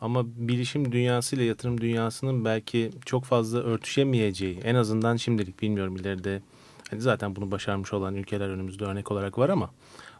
Ama 0.00 0.24
bilişim 0.26 0.92
dünyası 0.92 1.36
ile 1.36 1.44
yatırım 1.44 1.80
dünyasının 1.80 2.44
belki 2.44 2.90
çok 3.04 3.24
fazla 3.24 3.58
örtüşemeyeceği 3.58 4.58
en 4.58 4.74
azından 4.74 5.16
şimdilik 5.16 5.62
bilmiyorum 5.62 5.96
ileride 5.96 6.42
hani 6.90 7.00
zaten 7.00 7.36
bunu 7.36 7.50
başarmış 7.50 7.92
olan 7.92 8.14
ülkeler 8.14 8.48
önümüzde 8.48 8.84
örnek 8.84 9.12
olarak 9.12 9.38
var 9.38 9.48
ama 9.48 9.70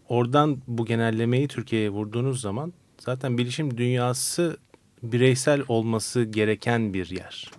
oradan 0.08 0.58
bu 0.66 0.86
genellemeyi 0.86 1.48
Türkiye'ye 1.48 1.90
vurduğunuz 1.90 2.40
zaman 2.40 2.72
zaten 2.98 3.38
bilişim 3.38 3.78
dünyası 3.78 4.56
bireysel 5.02 5.62
olması 5.68 6.24
gereken 6.24 6.94
bir 6.94 7.10
yer. 7.10 7.50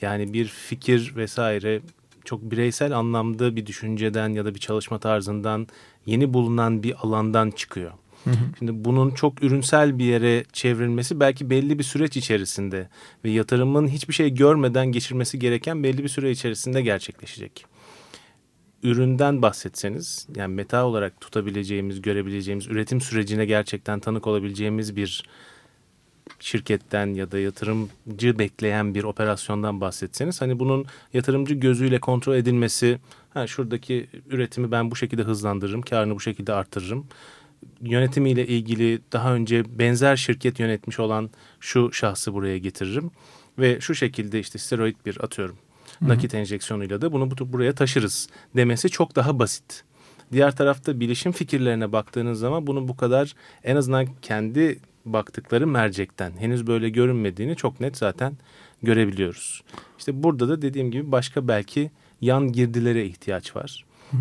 Yani 0.00 0.32
bir 0.32 0.46
fikir 0.46 1.16
vesaire 1.16 1.80
çok 2.24 2.42
bireysel 2.42 2.98
anlamda 2.98 3.56
bir 3.56 3.66
düşünceden 3.66 4.28
ya 4.28 4.44
da 4.44 4.54
bir 4.54 4.60
çalışma 4.60 4.98
tarzından 4.98 5.66
yeni 6.06 6.34
bulunan 6.34 6.82
bir 6.82 6.94
alandan 7.02 7.50
çıkıyor. 7.50 7.92
Hı 8.24 8.30
hı. 8.30 8.44
Şimdi 8.58 8.84
bunun 8.84 9.10
çok 9.10 9.42
ürünsel 9.42 9.98
bir 9.98 10.04
yere 10.04 10.44
çevrilmesi 10.52 11.20
belki 11.20 11.50
belli 11.50 11.78
bir 11.78 11.84
süreç 11.84 12.16
içerisinde 12.16 12.88
ve 13.24 13.30
yatırımın 13.30 13.88
hiçbir 13.88 14.14
şey 14.14 14.34
görmeden 14.34 14.86
geçirmesi 14.86 15.38
gereken 15.38 15.82
belli 15.82 16.02
bir 16.02 16.08
süre 16.08 16.30
içerisinde 16.30 16.82
gerçekleşecek. 16.82 17.66
Üründen 18.82 19.42
bahsetseniz 19.42 20.26
yani 20.36 20.54
meta 20.54 20.84
olarak 20.84 21.20
tutabileceğimiz, 21.20 22.02
görebileceğimiz, 22.02 22.66
üretim 22.66 23.00
sürecine 23.00 23.44
gerçekten 23.44 24.00
tanık 24.00 24.26
olabileceğimiz 24.26 24.96
bir 24.96 25.24
şirketten 26.40 27.14
ya 27.14 27.30
da 27.30 27.38
yatırımcı 27.38 28.38
bekleyen 28.38 28.94
bir 28.94 29.04
operasyondan 29.04 29.80
bahsetseniz 29.80 30.40
hani 30.40 30.58
bunun 30.58 30.86
yatırımcı 31.12 31.54
gözüyle 31.54 32.00
kontrol 32.00 32.34
edilmesi 32.34 32.98
ha 33.34 33.46
şuradaki 33.46 34.06
üretimi 34.30 34.70
ben 34.70 34.90
bu 34.90 34.96
şekilde 34.96 35.22
hızlandırırım 35.22 35.82
karını 35.82 36.14
bu 36.14 36.20
şekilde 36.20 36.52
arttırırım 36.52 37.06
yönetimiyle 37.82 38.46
ilgili 38.46 39.00
daha 39.12 39.34
önce 39.34 39.78
benzer 39.78 40.16
şirket 40.16 40.60
yönetmiş 40.60 41.00
olan 41.00 41.30
şu 41.60 41.92
şahsı 41.92 42.34
buraya 42.34 42.58
getiririm 42.58 43.10
ve 43.58 43.80
şu 43.80 43.94
şekilde 43.94 44.40
işte 44.40 44.58
steroid 44.58 44.96
bir 45.06 45.24
atıyorum 45.24 45.56
Hı-hı. 45.98 46.08
nakit 46.08 46.34
enjeksiyonuyla 46.34 47.00
da 47.00 47.12
bunu 47.12 47.30
buraya 47.30 47.74
taşırız 47.74 48.28
demesi 48.56 48.90
çok 48.90 49.16
daha 49.16 49.38
basit. 49.38 49.84
Diğer 50.32 50.56
tarafta 50.56 51.00
bilişim 51.00 51.32
fikirlerine 51.32 51.92
baktığınız 51.92 52.38
zaman 52.38 52.66
bunu 52.66 52.88
bu 52.88 52.96
kadar 52.96 53.34
en 53.64 53.76
azından 53.76 54.06
kendi 54.22 54.78
baktıkları 55.04 55.66
mercekten 55.66 56.32
henüz 56.38 56.66
böyle 56.66 56.90
görünmediğini 56.90 57.56
çok 57.56 57.80
net 57.80 57.96
zaten 57.96 58.36
görebiliyoruz. 58.82 59.62
İşte 59.98 60.22
burada 60.22 60.48
da 60.48 60.62
dediğim 60.62 60.90
gibi 60.90 61.12
başka 61.12 61.48
belki 61.48 61.90
yan 62.20 62.52
girdilere 62.52 63.06
ihtiyaç 63.06 63.56
var. 63.56 63.84
Hı 64.10 64.16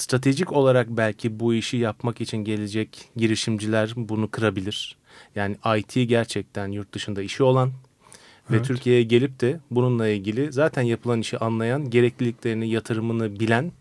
stratejik 0.00 0.52
olarak 0.52 0.88
belki 0.88 1.40
bu 1.40 1.54
işi 1.54 1.76
yapmak 1.76 2.20
için 2.20 2.36
gelecek 2.38 3.08
girişimciler 3.16 3.92
bunu 3.96 4.30
kırabilir. 4.30 4.96
Yani 5.34 5.56
IT 5.78 6.08
gerçekten 6.08 6.68
yurt 6.68 6.94
dışında 6.94 7.22
işi 7.22 7.42
olan 7.42 7.70
evet. 8.50 8.60
ve 8.60 8.64
Türkiye'ye 8.64 9.02
gelip 9.02 9.40
de 9.40 9.60
bununla 9.70 10.08
ilgili 10.08 10.52
zaten 10.52 10.82
yapılan 10.82 11.20
işi 11.20 11.38
anlayan, 11.38 11.90
gerekliliklerini, 11.90 12.70
yatırımını 12.70 13.40
bilen, 13.40 13.72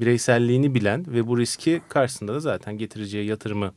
bireyselliğini 0.00 0.74
bilen 0.74 1.04
ve 1.08 1.26
bu 1.26 1.38
riski 1.38 1.82
karşısında 1.88 2.34
da 2.34 2.40
zaten 2.40 2.78
getireceği 2.78 3.26
yatırımı 3.26 3.72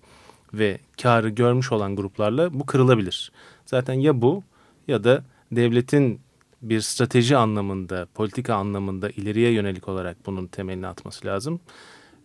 ve 0.54 0.80
karı 1.02 1.30
görmüş 1.30 1.72
olan 1.72 1.96
gruplarla 1.96 2.60
bu 2.60 2.66
kırılabilir. 2.66 3.32
Zaten 3.66 3.94
ya 3.94 4.22
bu 4.22 4.44
ya 4.88 5.04
da 5.04 5.24
devletin 5.52 6.22
bir 6.62 6.82
strateji 6.82 7.38
anlamında, 7.38 8.08
politika 8.14 8.56
anlamında 8.56 9.10
ileriye 9.10 9.52
yönelik 9.52 9.88
olarak 9.88 10.18
bunun 10.26 10.48
temelini 10.48 10.88
atması 10.88 11.28
lazım. 11.28 11.60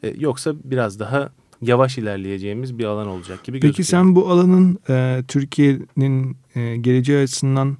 E, 0.02 0.14
yoksa 0.18 0.54
biraz 0.64 1.00
daha 1.00 1.30
yavaş 1.62 1.98
ilerleyeceğimiz 1.98 2.78
bir 2.78 2.84
alan 2.84 3.08
olacak 3.08 3.44
gibi 3.44 3.60
gözüküyor. 3.60 3.74
Peki 3.74 3.84
sen 3.84 4.14
bu 4.14 4.28
alanın 4.28 4.78
e, 4.88 5.22
Türkiye'nin 5.28 6.36
e, 6.54 6.76
geleceği 6.76 7.22
açısından 7.22 7.76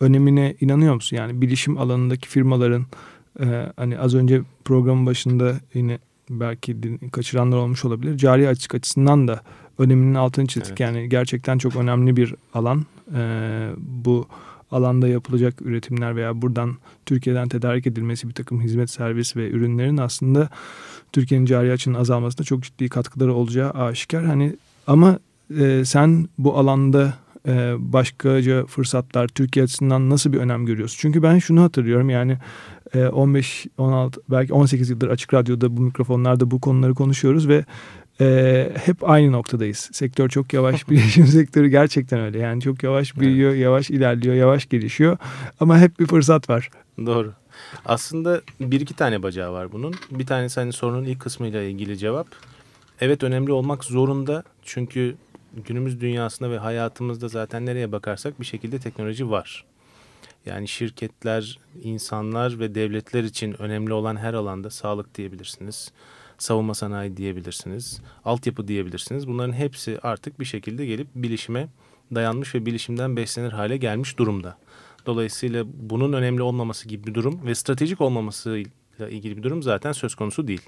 önemine 0.00 0.56
inanıyor 0.60 0.94
musun? 0.94 1.16
Yani 1.16 1.40
bilişim 1.40 1.78
alanındaki 1.78 2.28
firmaların 2.28 2.86
e, 3.40 3.72
hani 3.76 3.98
az 3.98 4.14
önce 4.14 4.42
programın 4.64 5.06
başında 5.06 5.60
yine 5.74 5.98
belki 6.30 6.76
kaçıranlar 7.12 7.56
olmuş 7.56 7.84
olabilir. 7.84 8.16
Cari 8.16 8.48
açık 8.48 8.74
açısından 8.74 9.28
da 9.28 9.40
öneminin 9.78 10.14
altını 10.14 10.46
çizdik. 10.46 10.80
Evet. 10.80 10.80
Yani 10.80 11.08
gerçekten 11.08 11.58
çok 11.58 11.76
önemli 11.76 12.16
bir 12.16 12.34
alan. 12.54 12.86
E, 13.14 13.70
bu 13.78 14.26
alanda 14.74 15.08
yapılacak 15.08 15.62
üretimler 15.62 16.16
veya 16.16 16.42
buradan 16.42 16.76
Türkiye'den 17.06 17.48
tedarik 17.48 17.86
edilmesi 17.86 18.28
bir 18.28 18.34
takım 18.34 18.60
hizmet, 18.60 18.90
servis 18.90 19.36
ve 19.36 19.50
ürünlerin 19.50 19.96
aslında 19.96 20.48
Türkiye'nin 21.12 21.46
cari 21.46 21.72
açının 21.72 21.98
azalmasında 21.98 22.42
çok 22.42 22.62
ciddi 22.62 22.88
katkıları 22.88 23.34
olacağı 23.34 23.70
aşikar. 23.70 24.24
Hani 24.24 24.56
ama 24.86 25.18
e, 25.60 25.82
sen 25.84 26.28
bu 26.38 26.58
alanda 26.58 27.14
e, 27.48 27.74
başkaca 27.78 28.66
fırsatlar 28.66 29.28
Türkiye 29.28 29.64
açısından 29.64 30.10
nasıl 30.10 30.32
bir 30.32 30.38
önem 30.38 30.66
görüyorsun? 30.66 30.98
Çünkü 31.00 31.22
ben 31.22 31.38
şunu 31.38 31.62
hatırlıyorum 31.62 32.10
yani 32.10 32.38
e, 32.94 33.06
15, 33.06 33.66
16 33.78 34.20
belki 34.30 34.54
18 34.54 34.90
yıldır 34.90 35.08
Açık 35.08 35.34
Radyo'da 35.34 35.76
bu 35.76 35.80
mikrofonlarda 35.80 36.50
bu 36.50 36.60
konuları 36.60 36.94
konuşuyoruz 36.94 37.48
ve 37.48 37.64
e, 38.20 38.70
hep 38.84 39.10
aynı 39.10 39.32
noktadayız. 39.32 39.90
Sektör 39.92 40.28
çok 40.28 40.52
yavaş, 40.52 40.88
bilişim 40.90 41.26
sektörü 41.26 41.68
gerçekten 41.68 42.20
öyle. 42.20 42.38
Yani 42.38 42.60
çok 42.60 42.82
yavaş 42.82 43.16
büyüyor, 43.16 43.50
evet. 43.50 43.62
yavaş 43.62 43.90
ilerliyor, 43.90 44.34
yavaş 44.34 44.68
gelişiyor. 44.68 45.18
Ama 45.60 45.78
hep 45.78 46.00
bir 46.00 46.06
fırsat 46.06 46.50
var. 46.50 46.70
Doğru. 47.06 47.32
Aslında 47.86 48.40
bir 48.60 48.80
iki 48.80 48.94
tane 48.94 49.22
bacağı 49.22 49.52
var 49.52 49.72
bunun. 49.72 49.94
Bir 50.10 50.26
tanesi 50.26 50.60
hani 50.60 50.72
sorunun 50.72 51.04
ilk 51.04 51.20
kısmıyla 51.20 51.62
ilgili 51.62 51.98
cevap. 51.98 52.26
Evet 53.00 53.22
önemli 53.22 53.52
olmak 53.52 53.84
zorunda. 53.84 54.42
Çünkü 54.62 55.16
günümüz 55.66 56.00
dünyasında 56.00 56.50
ve 56.50 56.58
hayatımızda 56.58 57.28
zaten 57.28 57.66
nereye 57.66 57.92
bakarsak 57.92 58.40
bir 58.40 58.46
şekilde 58.46 58.78
teknoloji 58.78 59.30
var. 59.30 59.64
Yani 60.46 60.68
şirketler, 60.68 61.58
insanlar 61.82 62.58
ve 62.58 62.74
devletler 62.74 63.24
için 63.24 63.62
önemli 63.62 63.92
olan 63.92 64.16
her 64.16 64.34
alanda 64.34 64.70
sağlık 64.70 65.14
diyebilirsiniz 65.14 65.92
savunma 66.38 66.74
sanayi 66.74 67.16
diyebilirsiniz, 67.16 68.00
altyapı 68.24 68.68
diyebilirsiniz. 68.68 69.28
Bunların 69.28 69.52
hepsi 69.52 69.98
artık 70.02 70.40
bir 70.40 70.44
şekilde 70.44 70.86
gelip 70.86 71.08
bilişime 71.14 71.68
dayanmış 72.14 72.54
ve 72.54 72.66
bilişimden 72.66 73.16
beslenir 73.16 73.52
hale 73.52 73.76
gelmiş 73.76 74.18
durumda. 74.18 74.58
Dolayısıyla 75.06 75.64
bunun 75.66 76.12
önemli 76.12 76.42
olmaması 76.42 76.88
gibi 76.88 77.06
bir 77.06 77.14
durum 77.14 77.46
ve 77.46 77.54
stratejik 77.54 78.00
olmamasıyla 78.00 79.08
ilgili 79.10 79.36
bir 79.36 79.42
durum 79.42 79.62
zaten 79.62 79.92
söz 79.92 80.14
konusu 80.14 80.48
değil. 80.48 80.62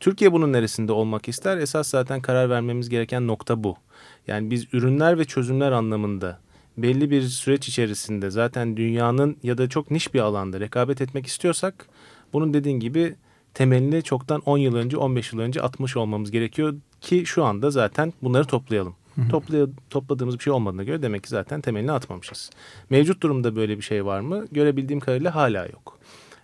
Türkiye 0.00 0.32
bunun 0.32 0.52
neresinde 0.52 0.92
olmak 0.92 1.28
ister? 1.28 1.58
Esas 1.58 1.88
zaten 1.88 2.20
karar 2.20 2.50
vermemiz 2.50 2.88
gereken 2.88 3.26
nokta 3.26 3.64
bu. 3.64 3.76
Yani 4.26 4.50
biz 4.50 4.74
ürünler 4.74 5.18
ve 5.18 5.24
çözümler 5.24 5.72
anlamında 5.72 6.40
belli 6.76 7.10
bir 7.10 7.22
süreç 7.22 7.68
içerisinde 7.68 8.30
zaten 8.30 8.76
dünyanın 8.76 9.36
ya 9.42 9.58
da 9.58 9.68
çok 9.68 9.90
niş 9.90 10.14
bir 10.14 10.20
alanda 10.20 10.60
rekabet 10.60 11.00
etmek 11.00 11.26
istiyorsak 11.26 11.88
bunun 12.32 12.54
dediğin 12.54 12.80
gibi 12.80 13.16
temelini 13.56 14.02
çoktan 14.02 14.42
10 14.46 14.58
yıl 14.58 14.74
önce 14.74 14.96
15 14.96 15.32
yıl 15.32 15.40
önce 15.40 15.62
atmış 15.62 15.96
olmamız 15.96 16.30
gerekiyor 16.30 16.74
ki 17.00 17.26
şu 17.26 17.44
anda 17.44 17.70
zaten 17.70 18.12
bunları 18.22 18.44
toplayalım. 18.44 18.94
Toplay 19.30 19.66
topladığımız 19.90 20.38
bir 20.38 20.42
şey 20.42 20.52
olmadığına 20.52 20.82
göre 20.82 21.02
demek 21.02 21.22
ki 21.22 21.28
zaten 21.28 21.60
temelini 21.60 21.92
atmamışız. 21.92 22.50
Mevcut 22.90 23.22
durumda 23.22 23.56
böyle 23.56 23.76
bir 23.76 23.82
şey 23.82 24.04
var 24.04 24.20
mı? 24.20 24.46
Görebildiğim 24.52 25.00
kadarıyla 25.00 25.34
hala 25.34 25.66
yok. 25.66 25.98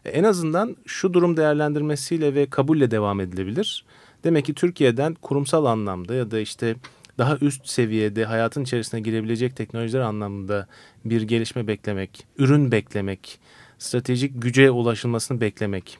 E, 0.04 0.10
en 0.10 0.24
azından 0.24 0.76
şu 0.86 1.14
durum 1.14 1.36
değerlendirmesiyle 1.36 2.34
ve 2.34 2.46
kabulle 2.46 2.90
devam 2.90 3.20
edilebilir. 3.20 3.84
Demek 4.24 4.44
ki 4.44 4.54
Türkiye'den 4.54 5.14
kurumsal 5.14 5.64
anlamda 5.64 6.14
ya 6.14 6.30
da 6.30 6.40
işte 6.40 6.76
daha 7.18 7.38
üst 7.40 7.68
seviyede 7.68 8.24
hayatın 8.24 8.62
içerisine 8.62 9.00
girebilecek 9.00 9.56
teknolojiler 9.56 10.00
anlamında 10.00 10.66
bir 11.04 11.22
gelişme 11.22 11.66
beklemek, 11.66 12.26
ürün 12.38 12.72
beklemek, 12.72 13.40
stratejik 13.78 14.42
güce 14.42 14.70
ulaşılmasını 14.70 15.40
beklemek 15.40 15.98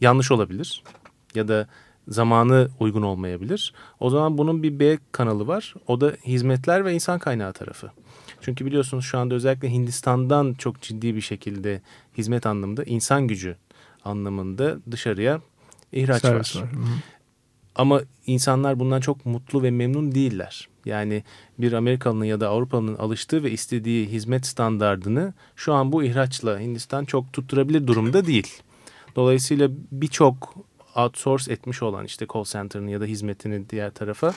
yanlış 0.00 0.30
olabilir. 0.30 0.82
Ya 1.34 1.48
da 1.48 1.68
zamanı 2.08 2.68
uygun 2.80 3.02
olmayabilir. 3.02 3.74
O 4.00 4.10
zaman 4.10 4.38
bunun 4.38 4.62
bir 4.62 4.78
B 4.78 4.98
kanalı 5.12 5.46
var. 5.46 5.74
O 5.86 6.00
da 6.00 6.12
hizmetler 6.26 6.84
ve 6.84 6.94
insan 6.94 7.18
kaynağı 7.18 7.52
tarafı. 7.52 7.90
Çünkü 8.40 8.66
biliyorsunuz 8.66 9.04
şu 9.04 9.18
anda 9.18 9.34
özellikle 9.34 9.70
Hindistan'dan 9.70 10.54
çok 10.54 10.82
ciddi 10.82 11.14
bir 11.14 11.20
şekilde 11.20 11.80
hizmet 12.18 12.46
anlamında 12.46 12.84
insan 12.84 13.26
gücü 13.28 13.56
anlamında 14.04 14.78
dışarıya 14.90 15.40
ihraç 15.92 16.22
Servis 16.22 16.56
var. 16.56 16.62
var. 16.62 16.68
Ama 17.74 18.00
insanlar 18.26 18.80
bundan 18.80 19.00
çok 19.00 19.26
mutlu 19.26 19.62
ve 19.62 19.70
memnun 19.70 20.14
değiller. 20.14 20.68
Yani 20.84 21.24
bir 21.58 21.72
Amerikalı'nın 21.72 22.24
ya 22.24 22.40
da 22.40 22.48
Avrupalı'nın 22.48 22.96
alıştığı 22.96 23.42
ve 23.42 23.50
istediği 23.50 24.06
hizmet 24.06 24.46
standardını 24.46 25.34
şu 25.56 25.74
an 25.74 25.92
bu 25.92 26.04
ihraçla 26.04 26.60
Hindistan 26.60 27.04
çok 27.04 27.32
tutturabilir 27.32 27.86
durumda 27.86 28.26
değil. 28.26 28.62
Dolayısıyla 29.16 29.68
birçok 29.92 30.54
outsource 30.96 31.52
etmiş 31.52 31.82
olan 31.82 32.04
işte 32.04 32.26
call 32.34 32.44
center'ını 32.44 32.90
ya 32.90 33.00
da 33.00 33.04
hizmetini 33.04 33.70
diğer 33.70 33.90
tarafa 33.90 34.34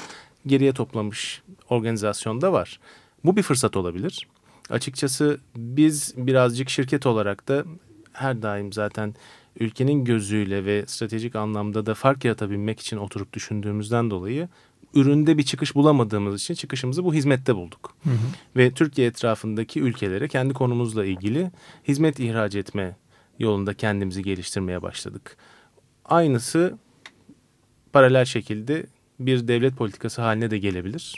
geriye 0.47 0.73
toplamış 0.73 1.41
organizasyon 1.69 2.41
da 2.41 2.53
var. 2.53 2.79
Bu 3.25 3.37
bir 3.37 3.43
fırsat 3.43 3.77
olabilir. 3.77 4.27
Açıkçası 4.69 5.39
biz 5.55 6.13
birazcık 6.17 6.69
şirket 6.69 7.05
olarak 7.05 7.47
da 7.47 7.65
her 8.13 8.41
daim 8.41 8.73
zaten 8.73 9.15
ülkenin 9.59 10.05
gözüyle 10.05 10.65
ve 10.65 10.83
stratejik 10.87 11.35
anlamda 11.35 11.85
da 11.85 11.93
fark 11.93 12.25
yaratabilmek 12.25 12.79
için 12.79 12.97
oturup 12.97 13.33
düşündüğümüzden 13.33 14.11
dolayı 14.11 14.49
üründe 14.93 15.37
bir 15.37 15.43
çıkış 15.43 15.75
bulamadığımız 15.75 16.41
için 16.41 16.53
çıkışımızı 16.53 17.03
bu 17.03 17.13
hizmette 17.13 17.55
bulduk. 17.55 17.93
Hı 18.03 18.09
hı. 18.09 18.13
Ve 18.55 18.71
Türkiye 18.71 19.07
etrafındaki 19.07 19.79
ülkelere 19.81 20.27
kendi 20.27 20.53
konumuzla 20.53 21.05
ilgili 21.05 21.51
hizmet 21.87 22.19
ihraç 22.19 22.55
etme 22.55 22.95
yolunda 23.41 23.73
kendimizi 23.73 24.23
geliştirmeye 24.23 24.81
başladık. 24.81 25.37
Aynısı 26.05 26.77
paralel 27.93 28.25
şekilde 28.25 28.85
bir 29.19 29.47
devlet 29.47 29.75
politikası 29.77 30.21
haline 30.21 30.51
de 30.51 30.57
gelebilir. 30.57 31.15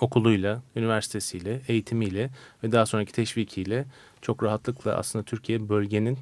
Okuluyla, 0.00 0.62
üniversitesiyle, 0.76 1.60
eğitimiyle 1.68 2.30
ve 2.64 2.72
daha 2.72 2.86
sonraki 2.86 3.12
teşvikiyle 3.12 3.84
çok 4.22 4.42
rahatlıkla 4.42 4.94
aslında 4.94 5.24
Türkiye 5.24 5.68
bölgenin 5.68 6.18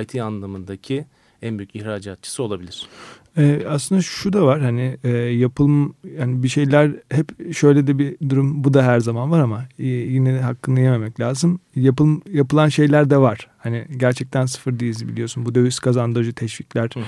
IT 0.00 0.16
anlamındaki 0.16 1.06
en 1.42 1.58
büyük 1.58 1.76
ihracatçısı 1.76 2.42
olabilir. 2.42 2.88
Ee, 3.38 3.62
aslında 3.68 4.02
şu 4.02 4.32
da 4.32 4.46
var 4.46 4.60
hani 4.60 4.96
e, 5.04 5.08
yapılım 5.18 5.94
yani 6.18 6.42
bir 6.42 6.48
şeyler 6.48 6.90
hep 7.10 7.54
şöyle 7.54 7.86
de 7.86 7.98
bir 7.98 8.16
durum 8.28 8.64
bu 8.64 8.74
da 8.74 8.84
her 8.84 9.00
zaman 9.00 9.30
var 9.30 9.40
ama 9.40 9.64
e, 9.78 9.86
yine 9.86 10.40
hakkını 10.40 10.80
yememek 10.80 11.20
lazım. 11.20 11.60
Yapılım 11.76 12.22
yapılan 12.32 12.68
şeyler 12.68 13.10
de 13.10 13.16
var. 13.16 13.48
Hani 13.58 13.84
gerçekten 13.96 14.46
sıfır 14.46 14.80
değiliz 14.80 15.08
biliyorsun. 15.08 15.46
Bu 15.46 15.54
döviz 15.54 15.78
kazandırıcı 15.78 16.32
teşvikler 16.32 16.90
hı 16.94 17.00
hı. 17.00 17.04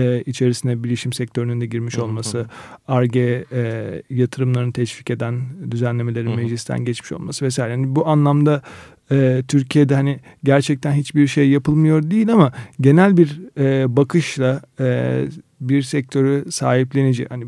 E, 0.00 0.22
içerisine 0.26 0.84
bilişim 0.84 1.12
sektörünün 1.12 1.60
de 1.60 1.66
girmiş 1.66 1.98
olması, 1.98 2.46
ARGE 2.88 3.44
e, 3.52 4.02
yatırımlarını 4.10 4.72
teşvik 4.72 5.10
eden 5.10 5.40
düzenlemelerin 5.70 6.30
hı 6.30 6.32
hı. 6.32 6.36
meclisten 6.36 6.84
geçmiş 6.84 7.12
olması 7.12 7.44
vesaire. 7.44 7.72
Yani 7.72 7.96
bu 7.96 8.08
anlamda 8.08 8.62
e, 9.10 9.42
Türkiye'de 9.48 9.94
hani 9.94 10.20
gerçekten 10.44 10.92
hiçbir 10.92 11.26
şey 11.26 11.50
yapılmıyor 11.50 12.10
değil 12.10 12.32
ama 12.32 12.52
genel 12.80 13.16
bir 13.16 13.40
e, 13.58 13.96
bakışla 13.96 14.62
e, 14.80 15.24
bir 15.60 15.82
sektörü 15.82 16.44
sahiplenici 16.50 17.26
hani 17.28 17.44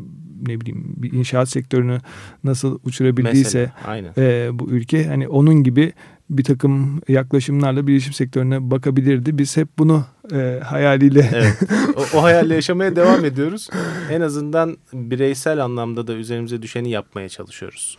ne 0.47 0.61
bileyim 0.61 0.93
bir 0.97 1.13
inşaat 1.13 1.49
sektörünü 1.49 1.97
nasıl 2.43 2.79
uçurabildiyse 2.83 3.71
e, 4.17 4.49
bu 4.53 4.69
ülke 4.69 5.07
hani 5.07 5.27
onun 5.27 5.63
gibi 5.63 5.93
bir 6.29 6.43
takım 6.43 7.01
yaklaşımlarla 7.07 7.87
bilişim 7.87 8.13
sektörüne 8.13 8.71
bakabilirdi. 8.71 9.37
Biz 9.37 9.57
hep 9.57 9.67
bunu 9.77 10.05
e, 10.33 10.59
hayaliyle... 10.63 11.29
Evet. 11.33 11.59
O, 11.95 12.17
o 12.17 12.23
hayalle 12.23 12.55
yaşamaya 12.55 12.95
devam 12.95 13.25
ediyoruz. 13.25 13.69
En 14.11 14.21
azından 14.21 14.77
bireysel 14.93 15.63
anlamda 15.63 16.07
da 16.07 16.13
üzerimize 16.13 16.61
düşeni 16.61 16.89
yapmaya 16.89 17.29
çalışıyoruz. 17.29 17.97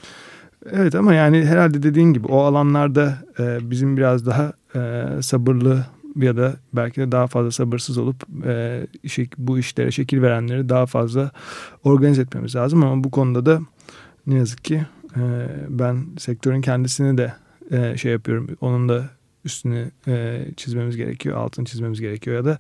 Evet 0.71 0.95
ama 0.95 1.15
yani 1.15 1.45
herhalde 1.45 1.83
dediğin 1.83 2.13
gibi 2.13 2.27
o 2.27 2.39
alanlarda 2.41 3.19
e, 3.39 3.71
bizim 3.71 3.97
biraz 3.97 4.27
daha 4.27 4.53
e, 4.75 5.03
sabırlı 5.23 5.85
ya 6.17 6.37
da 6.37 6.57
belki 6.73 7.01
de 7.01 7.13
daha 7.13 7.27
fazla 7.27 7.51
sabırsız 7.51 7.99
olup 7.99 8.47
e, 8.47 8.87
işe, 9.03 9.27
bu 9.39 9.59
işlere 9.59 9.91
şekil 9.91 10.23
verenleri 10.23 10.69
daha 10.69 10.87
fazla 10.87 11.31
organize 11.85 12.23
etmemiz 12.23 12.57
lazım. 12.57 12.85
Ama 12.85 13.05
bu 13.05 13.11
konuda 13.11 13.47
da 13.47 13.61
ne 14.27 14.35
yazık 14.35 14.65
ki 14.65 14.83
e, 15.17 15.21
ben 15.69 16.07
sektörün 16.19 16.61
kendisini 16.61 17.19
de 17.19 17.33
e, 17.71 17.97
şey 17.97 18.13
yapıyorum. 18.13 18.49
Onun 18.61 18.89
da 18.89 19.11
üstünü 19.45 19.91
e, 20.09 20.47
çizmemiz 20.57 20.97
gerekiyor, 20.97 21.37
altını 21.37 21.65
çizmemiz 21.65 22.01
gerekiyor 22.01 22.37
ya 22.37 22.45
da 22.45 22.59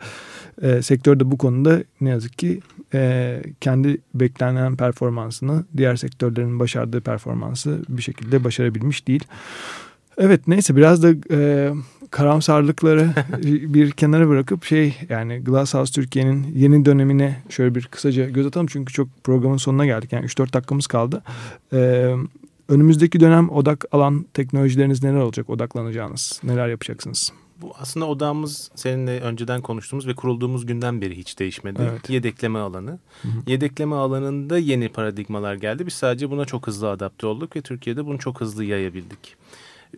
e, 0.62 0.82
sektörde 0.82 1.30
bu 1.30 1.38
konuda 1.38 1.84
ne 2.00 2.08
yazık 2.08 2.38
ki 2.38 2.60
e, 2.94 3.42
kendi 3.60 3.98
beklenen 4.14 4.76
performansını 4.76 5.64
diğer 5.76 5.96
sektörlerin 5.96 6.60
başardığı 6.60 7.00
performansı 7.00 7.82
bir 7.88 8.02
şekilde 8.02 8.44
başarabilmiş 8.44 9.08
değil. 9.08 9.24
Evet 10.18 10.48
neyse 10.48 10.76
biraz 10.76 11.02
da 11.02 11.14
e, 11.30 11.70
karamsarlıkları 12.12 13.10
bir 13.74 13.90
kenara 13.90 14.28
bırakıp 14.28 14.64
şey 14.64 14.96
yani 15.08 15.38
Glasshouse 15.38 15.92
Türkiye'nin 15.92 16.46
yeni 16.54 16.84
dönemine 16.84 17.42
şöyle 17.48 17.74
bir 17.74 17.86
kısaca 17.86 18.28
göz 18.28 18.46
atalım. 18.46 18.66
Çünkü 18.66 18.92
çok 18.92 19.08
programın 19.24 19.56
sonuna 19.56 19.86
geldik 19.86 20.12
yani 20.12 20.26
3-4 20.26 20.52
dakikamız 20.52 20.86
kaldı. 20.86 21.22
E, 21.72 22.12
önümüzdeki 22.68 23.20
dönem 23.20 23.50
odak 23.50 23.84
alan 23.92 24.26
teknolojileriniz 24.34 25.02
neler 25.02 25.20
olacak 25.20 25.50
odaklanacağınız? 25.50 26.40
Neler 26.44 26.68
yapacaksınız? 26.68 27.32
Bu 27.62 27.72
aslında 27.78 28.06
odamız 28.06 28.70
seninle 28.74 29.20
önceden 29.20 29.60
konuştuğumuz 29.60 30.06
ve 30.06 30.14
kurulduğumuz 30.14 30.66
günden 30.66 31.00
beri 31.00 31.16
hiç 31.16 31.38
değişmedi. 31.38 31.88
Evet. 31.90 32.10
Yedekleme 32.10 32.58
alanı. 32.58 32.98
Hı 33.22 33.28
hı. 33.28 33.32
Yedekleme 33.46 33.96
alanında 33.96 34.58
yeni 34.58 34.88
paradigmalar 34.88 35.54
geldi. 35.54 35.86
Biz 35.86 35.94
sadece 35.94 36.30
buna 36.30 36.44
çok 36.44 36.66
hızlı 36.66 36.90
adapte 36.90 37.26
olduk 37.26 37.56
ve 37.56 37.60
Türkiye'de 37.60 38.06
bunu 38.06 38.18
çok 38.18 38.40
hızlı 38.40 38.64
yayabildik 38.64 39.36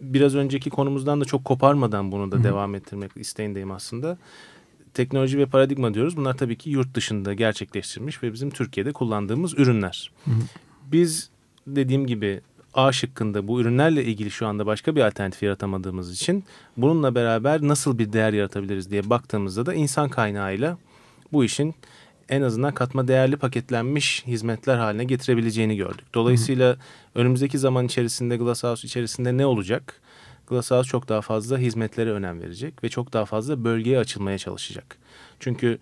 biraz 0.00 0.35
önceki 0.35 0.70
konumuzdan 0.70 1.20
da 1.20 1.24
çok 1.24 1.44
koparmadan 1.44 2.12
bunu 2.12 2.33
da 2.33 2.37
Hı 2.37 2.40
-hı. 2.40 2.44
devam 2.44 2.74
ettirmek 2.74 3.11
isteğindeyim 3.16 3.70
aslında. 3.70 4.18
Teknoloji 4.94 5.38
ve 5.38 5.46
paradigma 5.46 5.94
diyoruz. 5.94 6.16
Bunlar 6.16 6.37
tabii 6.37 6.57
ki 6.57 6.70
yurt 6.70 6.94
dışında 6.94 7.35
gerçekleştirilmiş 7.35 8.22
ve 8.22 8.33
bizim 8.33 8.50
Türkiye'de 8.50 8.92
kullandığımız 8.92 9.59
ürünler. 9.59 10.11
Hı 10.24 10.30
-hı. 10.30 10.35
Biz 10.92 11.30
dediğim 11.66 12.07
gibi 12.07 12.40
A 12.74 12.92
şıkkında 12.92 13.48
bu 13.48 13.61
ürünlerle 13.61 14.04
ilgili 14.04 14.30
şu 14.30 14.46
anda 14.46 14.66
başka 14.66 14.96
bir 14.96 15.00
alternatif 15.00 15.42
yaratamadığımız 15.42 16.12
için 16.12 16.44
bununla 16.76 17.14
beraber 17.14 17.62
nasıl 17.62 17.98
bir 17.98 18.12
değer 18.12 18.33
yaratabiliriz 18.33 18.90
diye 18.90 19.11
baktığımızda 19.11 19.66
da 19.66 19.74
insan 19.74 20.09
kaynağıyla 20.09 20.78
bu 21.33 21.44
işin 21.44 21.74
en 22.28 22.42
azından 22.42 22.74
katma 22.74 23.08
değerli 23.08 23.37
paketlenmiş 23.37 24.26
hizmetler 24.26 24.76
haline 24.76 25.04
getirebileceğini 25.04 25.76
gördük. 25.76 26.06
Dolayısıyla 26.14 26.72
Hı. 26.72 26.78
önümüzdeki 27.14 27.58
zaman 27.58 27.87
içerisinde 27.87 28.37
Glasshouse 28.37 28.87
içerisinde 28.87 29.37
ne 29.37 29.46
olacak? 29.46 30.00
Glasshouse 30.46 30.88
çok 30.88 31.08
daha 31.08 31.20
fazla 31.20 31.58
hizmetlere 31.58 32.12
önem 32.12 32.40
verecek 32.40 32.84
ve 32.84 32.88
çok 32.88 33.12
daha 33.12 33.24
fazla 33.24 33.64
bölgeye 33.64 33.98
açılmaya 33.98 34.38
çalışacak. 34.38 34.98
Çünkü 35.40 35.78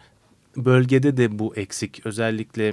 bölgede 0.57 1.17
de 1.17 1.39
bu 1.39 1.57
eksik. 1.57 2.07
Özellikle 2.07 2.73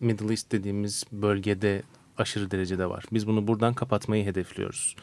Middle 0.00 0.30
East 0.30 0.52
dediğimiz 0.52 1.04
bölgede 1.12 1.82
aşırı 2.18 2.50
derecede 2.50 2.90
var. 2.90 3.04
Biz 3.12 3.26
bunu 3.26 3.46
buradan 3.46 3.74
kapatmayı 3.74 4.24
hedefliyoruz. 4.24 4.96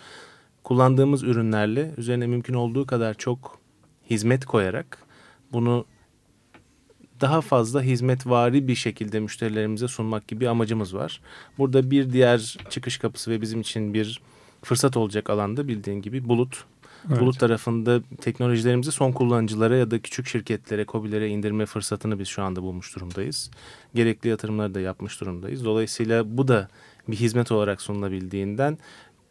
Kullandığımız 0.63 1.23
ürünlerle 1.23 1.93
üzerine 1.97 2.27
mümkün 2.27 2.53
olduğu 2.53 2.86
kadar 2.86 3.13
çok 3.13 3.60
hizmet 4.10 4.45
koyarak 4.45 4.97
bunu 5.51 5.86
daha 7.21 7.41
fazla 7.41 7.82
hizmetvari 7.82 8.67
bir 8.67 8.75
şekilde 8.75 9.19
müşterilerimize 9.19 9.88
sunmak 9.88 10.27
gibi 10.27 10.41
bir 10.41 10.45
amacımız 10.45 10.95
var. 10.95 11.21
Burada 11.58 11.91
bir 11.91 12.13
diğer 12.13 12.58
çıkış 12.69 12.97
kapısı 12.97 13.32
ve 13.32 13.41
bizim 13.41 13.62
için 13.62 13.93
bir 13.93 14.21
fırsat 14.63 14.97
olacak 14.97 15.30
alanda 15.30 15.67
bildiğin 15.67 16.01
gibi 16.01 16.30
bulut. 16.30 16.65
Evet. 17.10 17.19
Bulut 17.19 17.39
tarafında 17.39 18.01
teknolojilerimizi 18.21 18.91
son 18.91 19.12
kullanıcılara 19.12 19.75
ya 19.75 19.91
da 19.91 19.99
küçük 19.99 20.27
şirketlere, 20.27 20.86
kobilere 20.86 21.30
indirme 21.30 21.65
fırsatını 21.65 22.19
biz 22.19 22.27
şu 22.27 22.43
anda 22.43 22.62
bulmuş 22.62 22.95
durumdayız. 22.95 23.51
Gerekli 23.95 24.30
yatırımları 24.30 24.75
da 24.75 24.80
yapmış 24.80 25.21
durumdayız. 25.21 25.65
Dolayısıyla 25.65 26.38
bu 26.38 26.47
da 26.47 26.67
bir 27.08 27.15
hizmet 27.15 27.51
olarak 27.51 27.82
sunulabildiğinden 27.82 28.77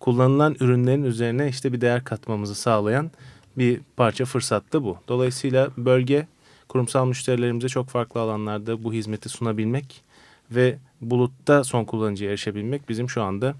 kullanılan 0.00 0.56
ürünlerin 0.60 1.04
üzerine 1.04 1.48
işte 1.48 1.72
bir 1.72 1.80
değer 1.80 2.04
katmamızı 2.04 2.54
sağlayan 2.54 3.10
bir 3.58 3.80
parça 3.96 4.24
fırsat 4.24 4.72
da 4.72 4.84
bu. 4.84 4.98
Dolayısıyla 5.08 5.70
bölge 5.76 6.26
kurumsal 6.68 7.06
müşterilerimize 7.06 7.68
çok 7.68 7.88
farklı 7.88 8.20
alanlarda 8.20 8.84
bu 8.84 8.92
hizmeti 8.92 9.28
sunabilmek 9.28 10.02
ve 10.50 10.78
bulutta 11.00 11.64
son 11.64 11.84
kullanıcıya 11.84 12.30
erişebilmek 12.30 12.88
bizim 12.88 13.10
şu 13.10 13.22
anda 13.22 13.54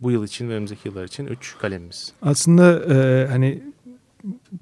bu 0.00 0.10
yıl 0.10 0.24
için 0.24 0.48
ve 0.48 0.52
önümüzdeki 0.52 0.88
yıllar 0.88 1.04
için 1.04 1.26
üç 1.26 1.58
kalemimiz. 1.58 2.12
Aslında 2.22 2.94
e, 2.94 3.26
hani 3.26 3.62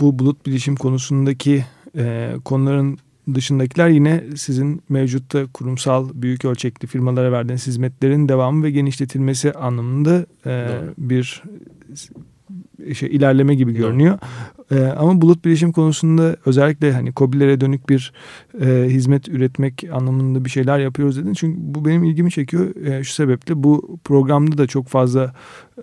bu 0.01 0.19
bulut 0.19 0.47
bilişim 0.47 0.77
konusundaki 0.77 1.65
e, 1.97 2.33
konuların 2.45 2.99
dışındakiler 3.35 3.89
yine 3.89 4.25
sizin 4.37 4.83
mevcutta 4.89 5.47
kurumsal 5.47 6.09
büyük 6.15 6.45
ölçekli 6.45 6.89
firmalara 6.89 7.33
verdiğiniz 7.33 7.67
hizmetlerin 7.67 8.29
devamı 8.29 8.65
ve 8.65 8.71
genişletilmesi 8.71 9.53
anlamında 9.53 10.27
e, 10.47 10.81
bir 10.99 11.43
şey 12.95 13.09
ilerleme 13.09 13.55
gibi 13.55 13.73
görünüyor. 13.73 14.19
E, 14.71 14.85
ama 14.85 15.21
bulut 15.21 15.45
bilişim 15.45 15.73
konusunda 15.73 16.37
özellikle 16.47 16.93
hani 16.93 17.15
COBİ'lere 17.15 17.61
dönük 17.61 17.89
bir 17.89 18.13
e, 18.61 18.67
hizmet 18.89 19.29
üretmek 19.29 19.85
anlamında 19.93 20.45
bir 20.45 20.51
şeyler 20.51 20.79
yapıyoruz 20.79 21.17
dedin. 21.17 21.35
Çünkü 21.35 21.59
bu 21.61 21.85
benim 21.85 22.05
ilgimi 22.05 22.31
çekiyor. 22.31 22.77
E, 22.77 23.05
şu 23.05 23.13
sebeple 23.13 23.63
bu 23.63 23.99
programda 24.05 24.59
da 24.59 24.67
çok 24.67 24.89
fazla 24.89 25.35